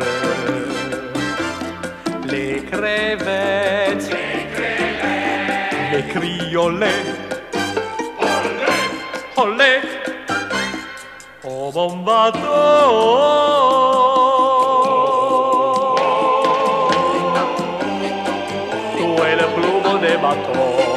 les 2.31 2.63
crevettes, 2.71 4.09
les 5.91 6.03
cris 6.13 6.55
olé, 6.55 6.87
olé, 9.35 9.73
oh 11.43 11.69
mon 11.75 11.97
bateau. 11.97 13.45
Bateaux? 20.21 20.94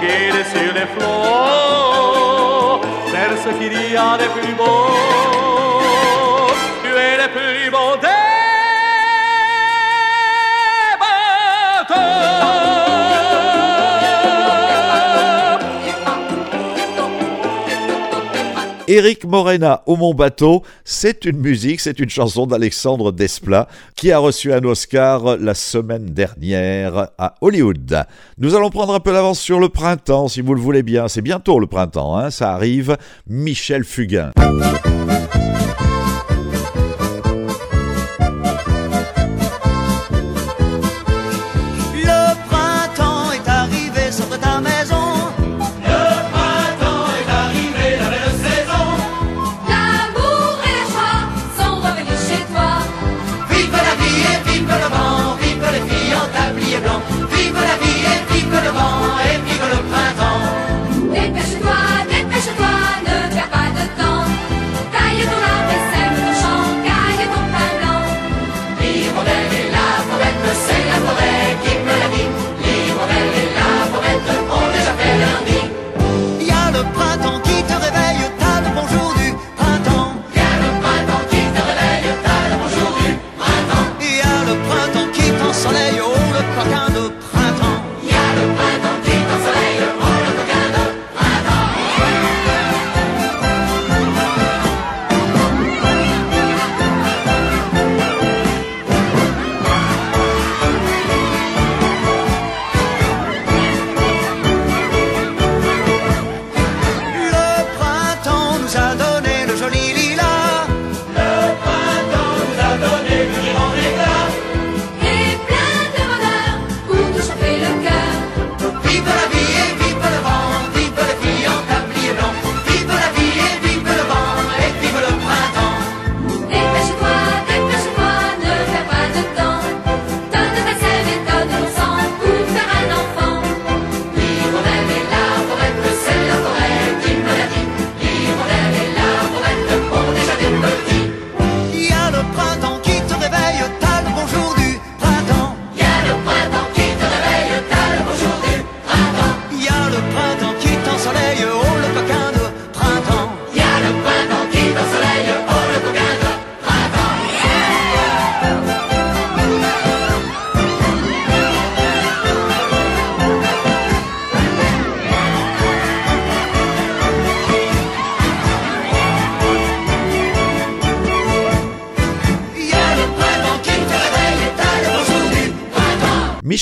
Guides 0.00 0.46
sur 0.52 0.72
les 0.74 0.86
flots 0.94 2.80
Vers 3.12 3.36
ce 3.44 3.50
qu'il 3.58 3.92
y 3.92 3.96
a 3.96 4.16
de 4.18 4.28
plus 4.38 4.54
beau 4.54 4.88
Tu 6.82 6.90
es 6.90 7.16
le 7.22 7.28
plus 7.36 7.70
beau 7.70 7.96
des 8.00 8.15
Éric 18.88 19.24
Morena 19.24 19.82
au 19.86 19.96
Mon 19.96 20.14
Bateau, 20.14 20.62
c'est 20.84 21.24
une 21.24 21.38
musique, 21.38 21.80
c'est 21.80 21.98
une 21.98 22.08
chanson 22.08 22.46
d'Alexandre 22.46 23.10
Desplat 23.10 23.66
qui 23.96 24.12
a 24.12 24.18
reçu 24.18 24.52
un 24.52 24.62
Oscar 24.62 25.36
la 25.38 25.54
semaine 25.54 26.06
dernière 26.06 27.08
à 27.18 27.34
Hollywood. 27.40 28.04
Nous 28.38 28.54
allons 28.54 28.70
prendre 28.70 28.94
un 28.94 29.00
peu 29.00 29.12
d'avance 29.12 29.40
sur 29.40 29.58
le 29.58 29.68
printemps, 29.68 30.28
si 30.28 30.40
vous 30.40 30.54
le 30.54 30.60
voulez 30.60 30.84
bien. 30.84 31.08
C'est 31.08 31.22
bientôt 31.22 31.58
le 31.58 31.66
printemps, 31.66 32.16
hein, 32.16 32.30
ça 32.30 32.52
arrive. 32.52 32.96
Michel 33.26 33.82
Fugain. 33.82 34.30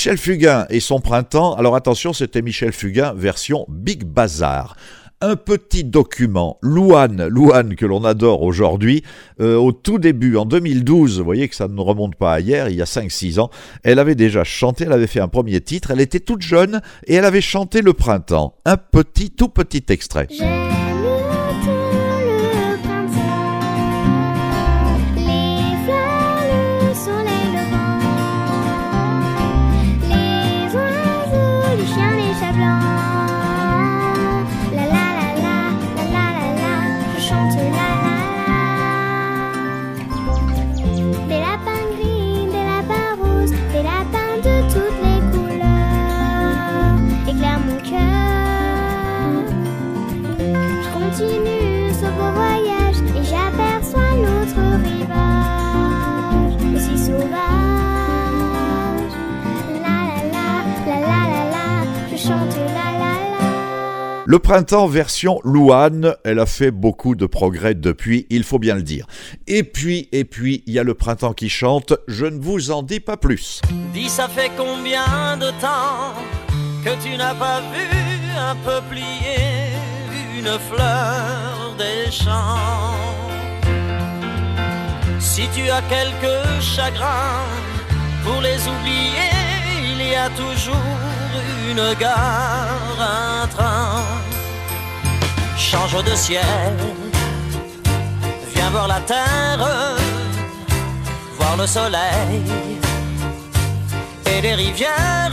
Michel 0.05 0.19
Fugain 0.19 0.67
et 0.69 0.81
son 0.81 0.99
printemps. 0.99 1.55
Alors 1.55 1.75
attention, 1.75 2.13
c'était 2.13 2.43
Michel 2.43 2.73
Fugain 2.73 3.15
version 3.15 3.65
Big 3.69 4.03
Bazar 4.03 4.75
un 5.19 5.35
petit 5.35 5.83
document, 5.83 6.59
Louane, 6.61 7.25
Louane 7.25 7.75
que 7.75 7.87
l'on 7.87 8.03
adore 8.03 8.43
aujourd'hui, 8.43 9.01
euh, 9.39 9.55
au 9.55 9.71
tout 9.71 9.97
début, 9.97 10.35
en 10.35 10.45
2012, 10.45 11.17
vous 11.17 11.25
voyez 11.25 11.47
que 11.49 11.55
ça 11.55 11.67
ne 11.67 11.81
remonte 11.81 12.15
pas 12.15 12.33
à 12.33 12.39
hier, 12.41 12.69
il 12.69 12.75
y 12.75 12.81
a 12.81 12.85
5-6 12.85 13.39
ans, 13.39 13.49
elle 13.83 13.97
avait 13.97 14.13
déjà 14.13 14.43
chanté, 14.43 14.83
elle 14.83 14.91
avait 14.91 15.07
fait 15.07 15.21
un 15.21 15.29
premier 15.29 15.61
titre, 15.61 15.89
elle 15.89 16.01
était 16.01 16.19
toute 16.19 16.43
jeune 16.43 16.81
et 17.07 17.15
elle 17.15 17.25
avait 17.25 17.41
chanté 17.41 17.81
le 17.81 17.93
printemps. 17.93 18.55
Un 18.65 18.77
petit, 18.77 19.31
tout 19.31 19.49
petit 19.49 19.85
extrait. 19.87 20.27
shelter. 37.35 37.74
Le 64.27 64.39
printemps 64.39 64.87
version 64.87 65.39
Louane, 65.43 66.15
elle 66.23 66.39
a 66.39 66.47
fait 66.47 66.71
beaucoup 66.71 67.13
de 67.13 67.27
progrès 67.27 67.75
depuis, 67.75 68.25
il 68.31 68.43
faut 68.43 68.57
bien 68.57 68.73
le 68.73 68.81
dire. 68.81 69.05
Et 69.45 69.61
puis, 69.61 70.09
et 70.11 70.25
puis, 70.25 70.63
il 70.65 70.73
y 70.73 70.79
a 70.79 70.83
le 70.83 70.95
printemps 70.95 71.33
qui 71.33 71.47
chante, 71.47 71.93
je 72.07 72.25
ne 72.25 72.41
vous 72.41 72.71
en 72.71 72.81
dis 72.81 72.99
pas 72.99 73.17
plus. 73.17 73.61
Dis, 73.93 74.09
ça 74.09 74.27
fait 74.27 74.49
combien 74.57 75.37
de 75.37 75.51
temps 75.61 76.15
que 76.83 76.89
tu 77.03 77.15
n'as 77.15 77.35
pas 77.35 77.61
vu 77.71 77.85
un 78.35 78.55
peu 78.65 78.81
plier 78.89 79.77
une 80.39 80.57
fleur 80.71 81.75
des 81.77 82.11
champs? 82.11 82.95
Si 85.19 85.43
tu 85.53 85.69
as 85.69 85.83
quelques 85.83 86.61
chagrins 86.61 87.45
pour 88.23 88.41
les 88.41 88.57
oublier, 88.67 89.29
il 89.83 90.09
y 90.09 90.15
a 90.15 90.29
toujours 90.31 90.75
une 91.69 91.99
gare, 91.99 92.97
un 92.99 93.47
train. 93.47 93.94
Change 95.71 96.03
de 96.03 96.15
ciel, 96.15 96.43
viens 98.53 98.69
voir 98.69 98.87
la 98.87 98.99
terre, 98.99 99.67
voir 101.39 101.57
le 101.57 101.65
soleil 101.65 102.43
et 104.27 104.41
les 104.41 104.53
rivières. 104.53 105.31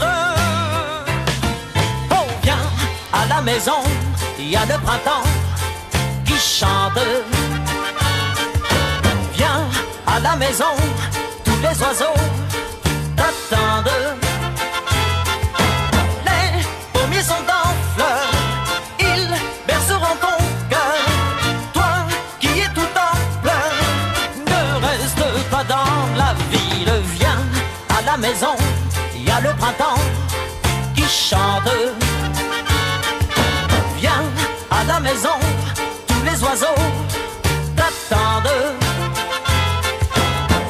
Oh, 2.09 2.25
viens 2.41 2.65
à 3.13 3.27
la 3.27 3.41
maison, 3.41 3.79
il 4.39 4.49
y 4.49 4.55
a 4.55 4.65
le 4.65 4.77
printemps 4.83 5.27
qui 6.25 6.33
chante. 6.33 6.99
Viens 9.35 9.67
à 10.07 10.19
la 10.19 10.35
maison, 10.35 10.73
tous 11.45 11.59
les 11.61 11.79
oiseaux 11.83 12.19
t'attendent. 13.15 14.32
Viens 33.97 34.23
à 34.69 34.83
la 34.83 34.99
maison, 34.99 35.37
tous 36.07 36.23
les 36.23 36.43
oiseaux 36.43 36.81
t'attendent. 37.75 38.75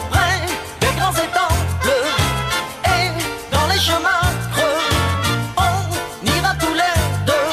Près 0.10 0.40
des 0.80 0.94
grands 0.98 1.12
étangs 1.14 1.58
bleus 1.82 2.08
et 2.86 3.10
dans 3.54 3.68
les 3.72 3.80
chemins 3.80 4.28
creux, 4.54 4.84
on 5.58 6.26
ira 6.26 6.54
tous 6.60 6.74
les 6.74 6.98
deux. 7.26 7.50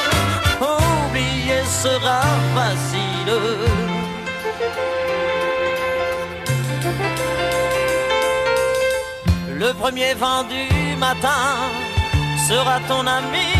Oublier 0.61 1.63
sera 1.83 2.21
facile. 2.55 3.33
Le 9.59 9.73
premier 9.73 10.13
vent 10.13 10.43
du 10.43 10.95
matin 10.97 11.57
sera 12.51 12.77
ton 12.89 13.05
ami 13.19 13.51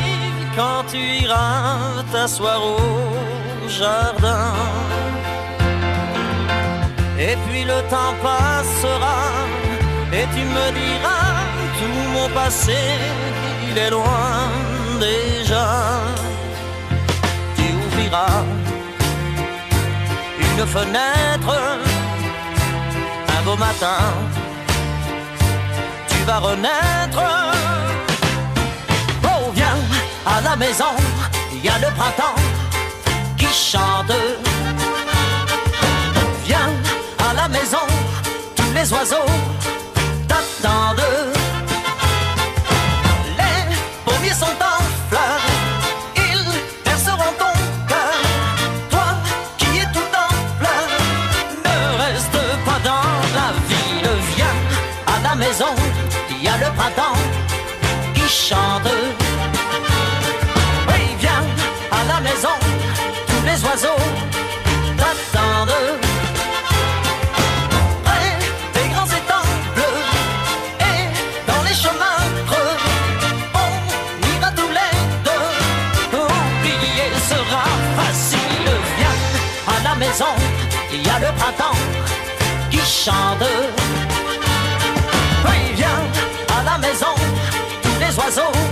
quand 0.57 0.81
tu 0.91 0.99
iras 1.23 2.03
t'asseoir 2.11 2.59
au 2.75 3.67
jardin. 3.79 4.53
Et 7.27 7.35
puis 7.43 7.63
le 7.71 7.79
temps 7.93 8.15
passera 8.27 9.19
et 10.17 10.25
tu 10.33 10.43
me 10.55 10.65
diras 10.81 11.35
tout 11.77 11.99
mon 12.15 12.29
passé, 12.39 12.81
il 13.67 13.77
est 13.85 13.91
loin 13.97 14.33
déjà. 15.07 15.67
Tu 17.55 17.65
ouvriras 17.83 18.39
une 20.49 20.65
fenêtre 20.75 21.53
un 23.35 23.41
beau 23.45 23.57
matin 23.67 24.03
va 26.25 26.39
renaître. 26.39 27.60
À 30.25 30.39
la 30.41 30.55
maison, 30.55 30.85
il 31.51 31.65
y 31.65 31.69
a 31.69 31.79
le 31.79 31.87
printemps 31.95 32.35
qui 33.37 33.47
chante. 33.47 34.11
Viens 36.45 36.69
à 37.27 37.33
la 37.33 37.47
maison, 37.47 37.85
tous 38.55 38.71
les 38.73 38.93
oiseaux 38.93 39.31
t'attendent. 40.27 41.01
Les 43.37 43.75
pommiers 44.05 44.33
sont 44.33 44.45
en 44.45 44.79
fleurs. 45.09 45.45
Ils 46.15 46.83
perceront 46.83 47.33
ton 47.39 47.53
cœur. 47.87 48.13
Toi 48.91 49.07
qui 49.57 49.79
es 49.79 49.87
tout 49.91 50.11
en 50.13 50.29
fleurs, 50.59 50.91
ne 51.65 51.97
reste 52.03 52.39
pas 52.65 52.79
dans 52.83 53.09
la 53.37 53.53
ville. 53.67 54.09
Viens 54.35 54.57
à 55.07 55.29
la 55.29 55.35
maison 55.35 55.73
il 56.29 56.43
y 56.43 56.47
a 56.47 56.57
le 56.57 56.69
printemps 56.75 57.17
qui 58.13 58.27
chante. 58.29 58.80
Chante. 83.01 83.41
maison, 86.77 87.15
tous 87.81 87.99
les 87.99 88.17
oiseaux 88.17 88.70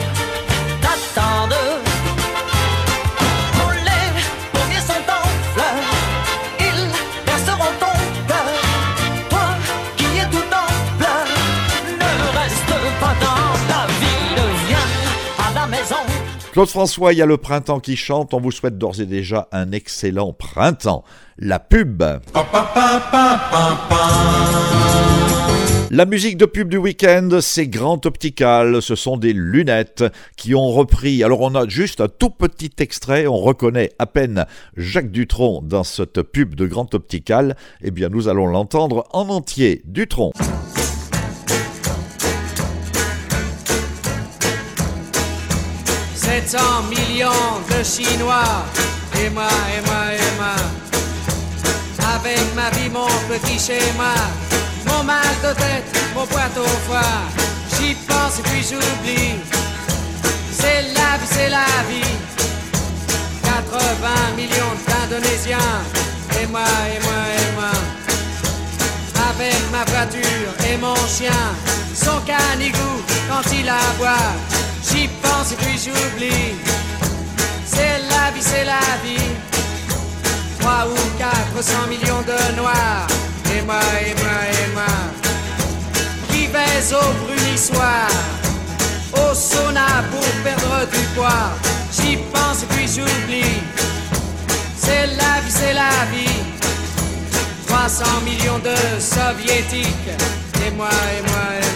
Claude 16.51 16.67
François, 16.67 17.13
il 17.13 17.19
y 17.19 17.21
a 17.21 17.27
le 17.27 17.37
printemps 17.37 17.79
qui 17.79 17.95
chante. 17.95 18.33
On 18.33 18.39
vous 18.39 18.51
souhaite 18.51 18.77
d'ores 18.77 18.99
et 18.99 19.05
déjà 19.05 19.47
un 19.51 19.71
excellent 19.71 20.33
printemps. 20.33 21.03
La 21.37 21.59
pub. 21.59 22.03
La 25.91 26.05
musique 26.05 26.37
de 26.37 26.45
pub 26.45 26.69
du 26.69 26.77
week-end, 26.77 27.29
c'est 27.39 27.67
Grand 27.67 28.03
Optical. 28.05 28.81
Ce 28.81 28.95
sont 28.95 29.17
des 29.17 29.33
lunettes 29.33 30.03
qui 30.37 30.55
ont 30.55 30.69
repris. 30.69 31.23
Alors 31.23 31.41
on 31.41 31.53
a 31.53 31.67
juste 31.67 32.01
un 32.01 32.07
tout 32.07 32.31
petit 32.31 32.71
extrait. 32.79 33.27
On 33.27 33.37
reconnaît 33.37 33.91
à 33.99 34.07
peine 34.07 34.45
Jacques 34.75 35.11
Dutronc 35.11 35.61
dans 35.63 35.83
cette 35.83 36.23
pub 36.23 36.55
de 36.55 36.65
Grand 36.65 36.93
Optical. 36.95 37.55
Eh 37.83 37.91
bien, 37.91 38.09
nous 38.09 38.27
allons 38.27 38.47
l'entendre 38.47 39.07
en 39.11 39.29
entier. 39.29 39.83
Dutronc. 39.85 40.33
700 46.49 46.89
millions 46.89 47.61
de 47.69 47.83
Chinois. 47.83 48.65
Et 49.21 49.29
moi, 49.29 49.43
et 49.75 49.81
moi, 49.85 50.05
et 50.13 50.35
moi. 50.39 50.55
Avec 52.15 52.39
ma 52.55 52.71
vie, 52.71 52.89
mon 52.89 53.05
petit 53.29 53.59
schéma. 53.59 54.15
Mon 54.87 55.03
mal 55.03 55.35
de 55.43 55.53
tête, 55.53 55.85
mon 56.15 56.25
poids 56.25 56.49
au 56.57 56.65
foie. 56.87 57.21
J'y 57.77 57.93
pense 57.93 58.39
puis 58.45 58.63
j'oublie. 58.63 59.35
C'est 60.51 60.81
la 60.95 61.17
vie, 61.19 61.29
c'est 61.29 61.49
la 61.49 61.67
vie. 61.87 62.17
80 63.43 64.09
millions 64.35 64.75
d'Indonésiens. 64.87 65.77
Et 66.41 66.47
moi, 66.47 66.63
et 66.63 66.99
moi, 67.03 67.21
et 67.37 67.51
moi. 67.57 67.73
Avec 69.29 69.71
ma 69.71 69.85
voiture 69.85 70.51
et 70.67 70.77
mon 70.77 70.95
chien. 70.95 71.45
Son 71.93 72.19
canigou 72.21 73.03
quand 73.29 73.51
il 73.53 73.69
aboie. 73.69 74.33
J'y 74.83 75.07
pense 75.21 75.51
et 75.51 75.55
puis 75.55 75.77
j'oublie. 75.77 76.55
C'est 77.65 77.99
la 78.09 78.31
vie, 78.31 78.41
c'est 78.41 78.65
la 78.65 78.79
vie. 79.03 79.31
3 80.59 80.87
ou 80.87 80.95
400 81.17 81.87
millions 81.89 82.21
de 82.21 82.55
noirs. 82.55 83.07
Et 83.55 83.61
moi, 83.61 83.79
et 84.01 84.13
moi, 84.21 84.39
et 84.51 84.73
moi. 84.73 84.95
Qui 86.29 86.47
baise 86.47 86.93
au 86.93 87.25
brunissoir. 87.25 88.07
Au 89.13 89.33
sauna 89.33 90.03
pour 90.11 90.25
perdre 90.43 90.87
du 90.91 91.03
poids. 91.15 91.51
J'y 91.91 92.17
pense 92.33 92.63
et 92.63 92.67
puis 92.67 92.87
j'oublie. 92.87 93.61
C'est 94.77 95.07
la 95.07 95.41
vie, 95.41 95.51
c'est 95.51 95.73
la 95.73 96.05
vie. 96.11 96.39
300 97.67 98.05
millions 98.23 98.59
de 98.59 98.75
soviétiques. 98.99 100.09
Et 100.65 100.71
moi, 100.71 100.89
et 100.89 101.21
moi, 101.29 101.45
et 101.55 101.61
moi. 101.61 101.68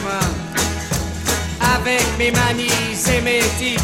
Avec 1.75 2.03
mes 2.17 2.31
manies 2.31 2.69
et 3.15 3.21
mes 3.21 3.41
tics. 3.57 3.79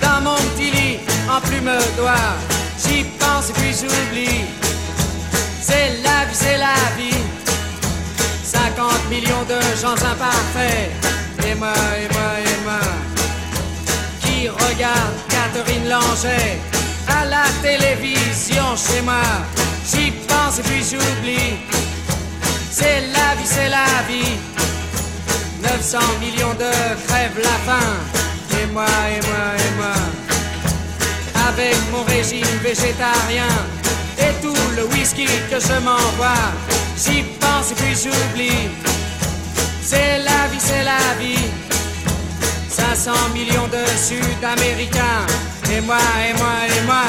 Dans 0.00 0.20
mon 0.22 0.36
petit 0.36 0.70
lit, 0.70 0.98
en 1.30 1.40
plume 1.40 1.70
d'oie. 1.96 2.34
J'y 2.82 3.04
pense 3.18 3.50
et 3.50 3.52
puis 3.54 3.72
j'oublie. 3.72 4.44
C'est 5.60 6.02
la 6.02 6.24
vie, 6.26 6.34
c'est 6.34 6.58
la 6.58 6.78
vie. 6.96 7.22
50 8.42 9.10
millions 9.10 9.44
de 9.48 9.60
gens 9.80 9.92
imparfaits. 9.92 10.90
Et 11.46 11.54
moi, 11.54 11.74
et 12.02 12.08
moi, 12.14 12.30
et 12.44 12.64
moi. 12.64 12.80
Qui 14.22 14.48
regarde 14.48 15.14
Catherine 15.28 15.88
Langer 15.88 16.58
à 17.08 17.24
la 17.24 17.44
télévision 17.62 18.76
chez 18.76 19.02
moi. 19.02 19.22
J'y 19.90 20.10
pense 20.26 20.58
et 20.58 20.62
puis 20.62 20.82
j'oublie. 20.82 21.56
C'est 22.70 23.00
la 23.12 23.34
vie, 23.36 23.46
c'est 23.46 23.68
la 23.68 24.02
vie. 24.08 24.47
900 25.76 25.98
millions 26.20 26.54
de 26.54 26.70
crèves 27.06 27.38
la 27.42 27.56
faim. 27.66 27.90
Et 28.58 28.66
moi, 28.72 28.86
et 29.14 29.20
moi, 29.28 29.46
et 29.64 29.72
moi. 29.76 29.96
Avec 31.48 31.76
mon 31.92 32.02
régime 32.04 32.58
végétarien 32.62 33.52
et 34.18 34.32
tout 34.42 34.62
le 34.76 34.84
whisky 34.92 35.26
que 35.50 35.60
je 35.60 35.76
m'envoie. 35.86 36.46
J'y 36.96 37.22
pense 37.40 37.72
et 37.72 37.74
puis 37.74 37.94
j'oublie. 37.94 38.68
C'est 39.82 40.18
la 40.18 40.48
vie, 40.50 40.60
c'est 40.68 40.84
la 40.84 41.04
vie. 41.20 41.48
500 42.70 43.12
millions 43.34 43.68
de 43.68 43.84
Sud-Américains. 44.06 45.26
Et 45.72 45.80
moi, 45.82 45.98
et 46.28 46.34
moi, 46.40 46.56
et 46.76 46.86
moi. 46.86 47.08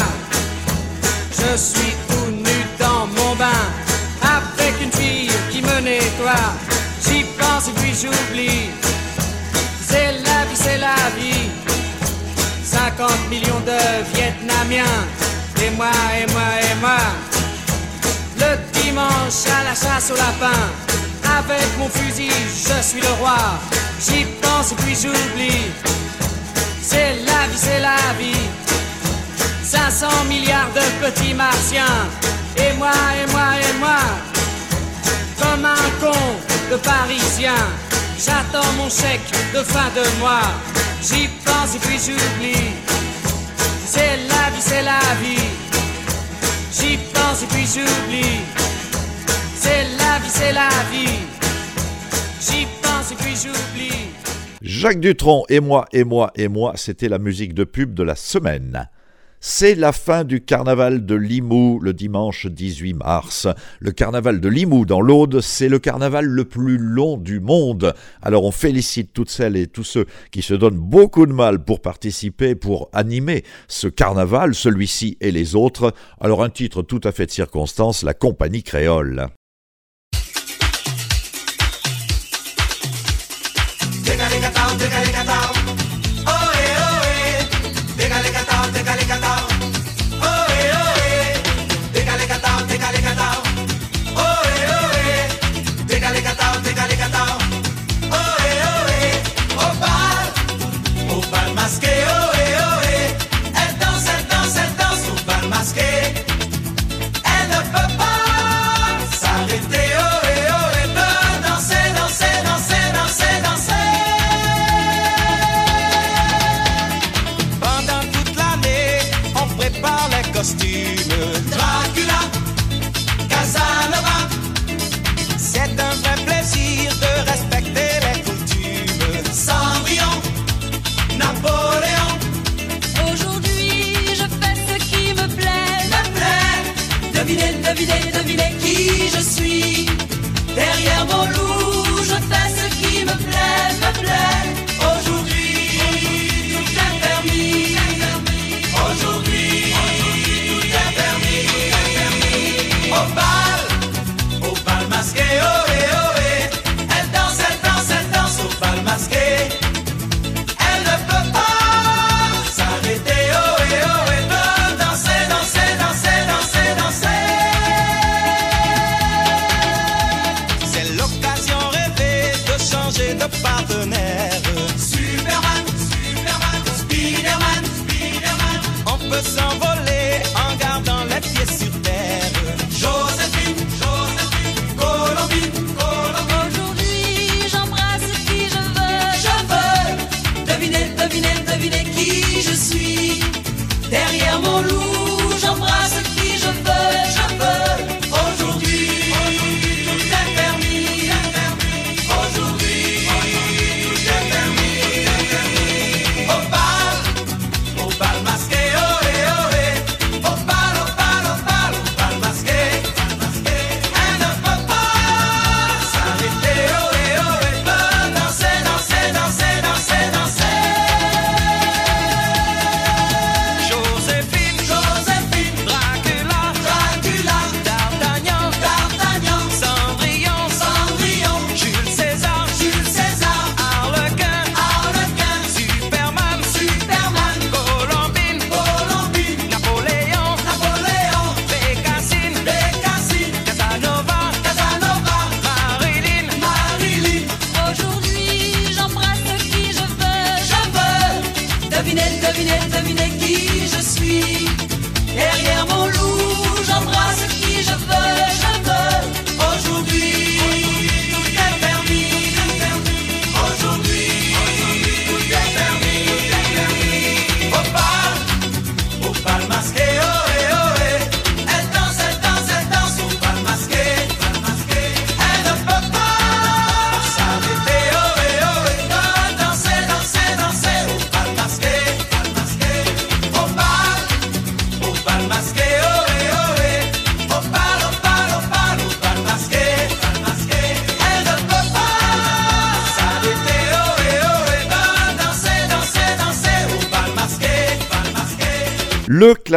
Je 1.32 1.58
suis 1.58 1.94
tout 2.10 2.32
nu 2.32 2.58
dans 2.78 3.08
mon 3.08 3.36
bain. 3.36 3.64
Avec 4.22 4.74
une 4.82 4.92
fille 4.92 5.32
qui 5.50 5.62
me 5.62 5.80
nettoie. 5.80 6.69
Et 7.68 7.72
puis 7.72 7.94
j'oublie. 7.94 8.70
C'est 9.86 10.14
la 10.24 10.46
vie, 10.46 10.56
c'est 10.56 10.78
la 10.78 10.96
vie. 11.18 11.50
50 12.64 13.30
millions 13.30 13.60
de 13.66 13.78
Vietnamiens. 14.14 14.98
Et 15.62 15.70
moi, 15.72 15.92
et 16.18 16.32
moi, 16.32 16.50
et 16.62 16.76
moi. 16.80 17.00
Le 18.38 18.80
dimanche 18.80 19.44
à 19.60 19.64
la 19.66 19.76
chasse 19.76 20.10
au 20.10 20.16
lapin. 20.16 20.62
Avec 21.38 21.68
mon 21.78 21.90
fusil, 21.90 22.32
je 22.32 22.82
suis 22.82 23.02
le 23.02 23.12
roi. 23.20 23.38
J'y 24.00 24.24
pense 24.42 24.72
et 24.72 24.76
puis 24.76 24.96
j'oublie. 24.96 25.72
C'est 26.82 27.16
la 27.26 27.48
vie, 27.48 27.58
c'est 27.58 27.82
la 27.82 28.14
vie. 28.18 28.48
500 29.64 30.08
milliards 30.30 30.72
de 30.74 31.06
petits 31.06 31.34
martiens. 31.34 32.08
Et 32.56 32.72
moi, 32.78 32.94
et 33.22 33.32
moi, 33.32 33.50
et 33.60 33.80
moi. 33.80 34.00
Comme 35.42 35.66
un 35.66 35.90
con 36.00 36.49
parisien. 36.78 37.56
J'attends 38.18 38.72
mon 38.78 38.90
chèque 38.90 39.32
de 39.54 39.64
fin 39.64 39.90
de 39.96 40.20
mois. 40.20 40.52
J'y 41.02 41.28
pense 41.46 41.76
et 41.76 41.80
puis 41.80 41.98
j'oublie. 41.98 42.74
C'est 43.86 44.18
la 44.28 44.50
vie, 44.52 44.62
c'est 44.62 44.82
la 44.84 45.00
vie. 45.22 45.50
J'y 46.72 46.98
pense 47.14 47.44
et 47.44 47.48
puis 47.48 47.66
j'oublie. 47.66 48.42
C'est 49.56 49.84
la 49.98 50.20
vie, 50.20 50.30
c'est 50.30 50.54
la 50.54 50.70
vie. 50.92 51.20
J'y 52.42 52.68
pense 52.82 53.12
et 53.12 53.16
puis 53.16 53.36
j'oublie. 53.36 54.10
Jacques 54.62 55.00
Dutronc 55.00 55.44
et 55.50 55.62
moi, 55.62 55.86
et 55.94 56.04
moi, 56.04 56.32
et 56.36 56.48
moi, 56.48 56.74
c'était 56.76 57.10
la 57.10 57.18
musique 57.18 57.54
de 57.54 57.64
pub 57.64 57.94
de 57.94 58.04
la 58.04 58.16
semaine. 58.16 58.90
C'est 59.42 59.76
la 59.76 59.94
fin 59.94 60.26
du 60.26 60.42
carnaval 60.42 61.06
de 61.06 61.16
Limoux 61.16 61.80
le 61.82 61.94
dimanche 61.94 62.46
18 62.46 62.94
mars. 62.94 63.48
Le 63.80 63.92
carnaval 63.92 64.42
de 64.42 64.50
Limoux 64.50 64.86
dans 64.86 65.00
l'Aude, 65.00 65.40
c'est 65.40 65.70
le 65.70 65.80
carnaval 65.80 66.26
le 66.26 66.44
plus 66.44 66.78
long 66.78 67.16
du 67.16 67.40
monde. 67.40 67.94
Alors 68.22 68.44
on 68.44 68.52
félicite 68.52 69.14
toutes 69.14 69.30
celles 69.30 69.56
et 69.56 69.68
tous 69.68 69.86
ceux 69.86 70.06
qui 70.32 70.42
se 70.42 70.54
donnent 70.54 70.78
beaucoup 70.78 71.26
de 71.26 71.32
mal 71.32 71.64
pour 71.64 71.82
participer, 71.82 72.54
pour 72.54 72.90
animer 72.92 73.46
ce 73.70 73.88
carnaval, 73.88 74.54
celui-ci 74.54 75.18
et 75.22 75.32
les 75.32 75.56
autres. 75.56 75.94
Alors 76.20 76.44
un 76.44 76.50
titre 76.50 76.82
tout 76.82 77.02
à 77.06 77.14
fait 77.14 77.28
de 77.28 77.32
circonstance, 77.32 78.04
la 78.04 78.14
compagnie 78.14 78.64
créole. 78.64 79.28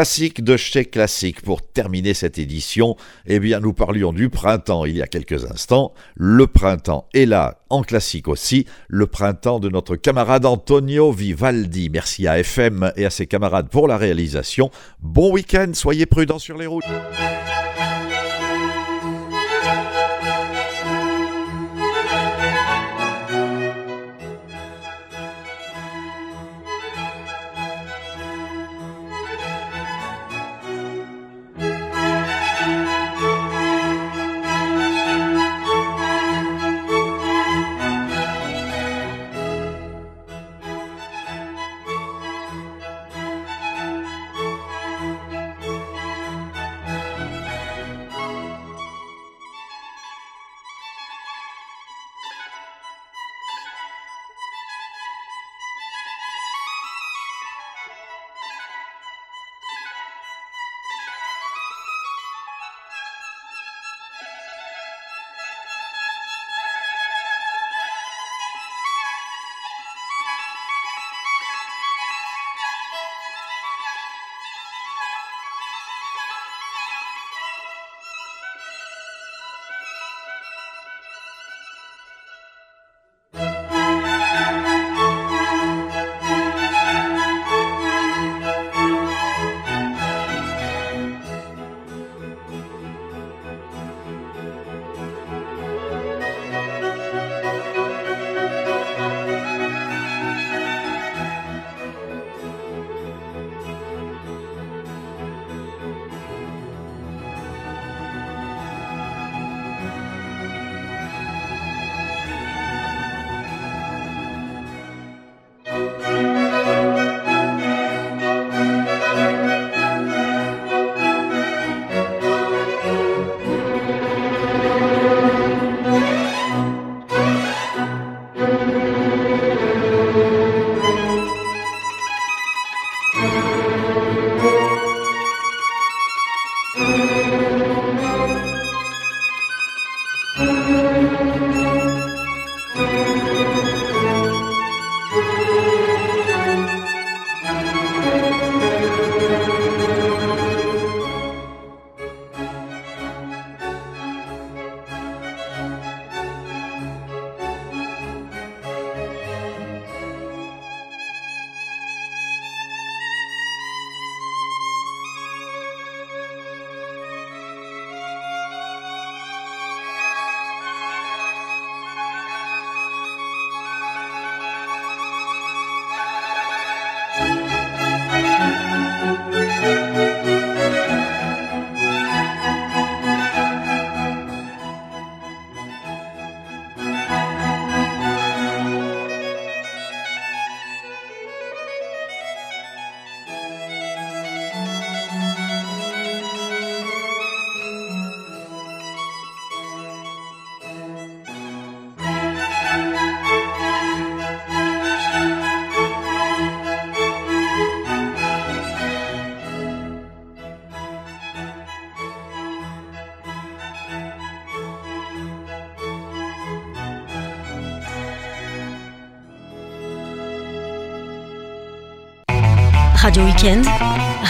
Classique 0.03 0.43
de 0.43 0.57
chez 0.57 0.85
Classique. 0.85 1.43
Pour 1.43 1.63
terminer 1.63 2.13
cette 2.13 2.37
édition, 2.37 2.97
eh 3.25 3.39
bien, 3.39 3.61
nous 3.61 3.73
parlions 3.73 4.13
du 4.13 4.31
printemps 4.31 4.85
il 4.85 4.97
y 4.97 5.01
a 5.01 5.07
quelques 5.07 5.49
instants. 5.49 5.95
Le 6.17 6.49
printemps 6.49 7.07
est 7.15 7.25
là, 7.25 7.61
en 7.71 7.85
classique 7.85 8.27
aussi. 8.27 8.67
Le 8.89 9.07
printemps 9.07 9.61
de 9.61 9.69
notre 9.69 9.95
camarade 9.95 10.45
Antonio 10.45 11.13
Vivaldi. 11.13 11.89
Merci 11.89 12.27
à 12.27 12.41
FM 12.41 12.91
et 12.97 13.07
à 13.07 13.11
ses 13.11 13.29
camarades 13.29 13.69
pour 13.69 13.87
la 13.87 13.97
réalisation. 13.97 14.73
Bon 15.01 15.33
week-end, 15.33 15.71
soyez 15.73 16.05
prudents 16.05 16.41
sur 16.41 16.59
les 16.59 16.67
routes. 16.67 16.83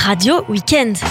Radio 0.07 0.45
Weekend. 0.49 1.03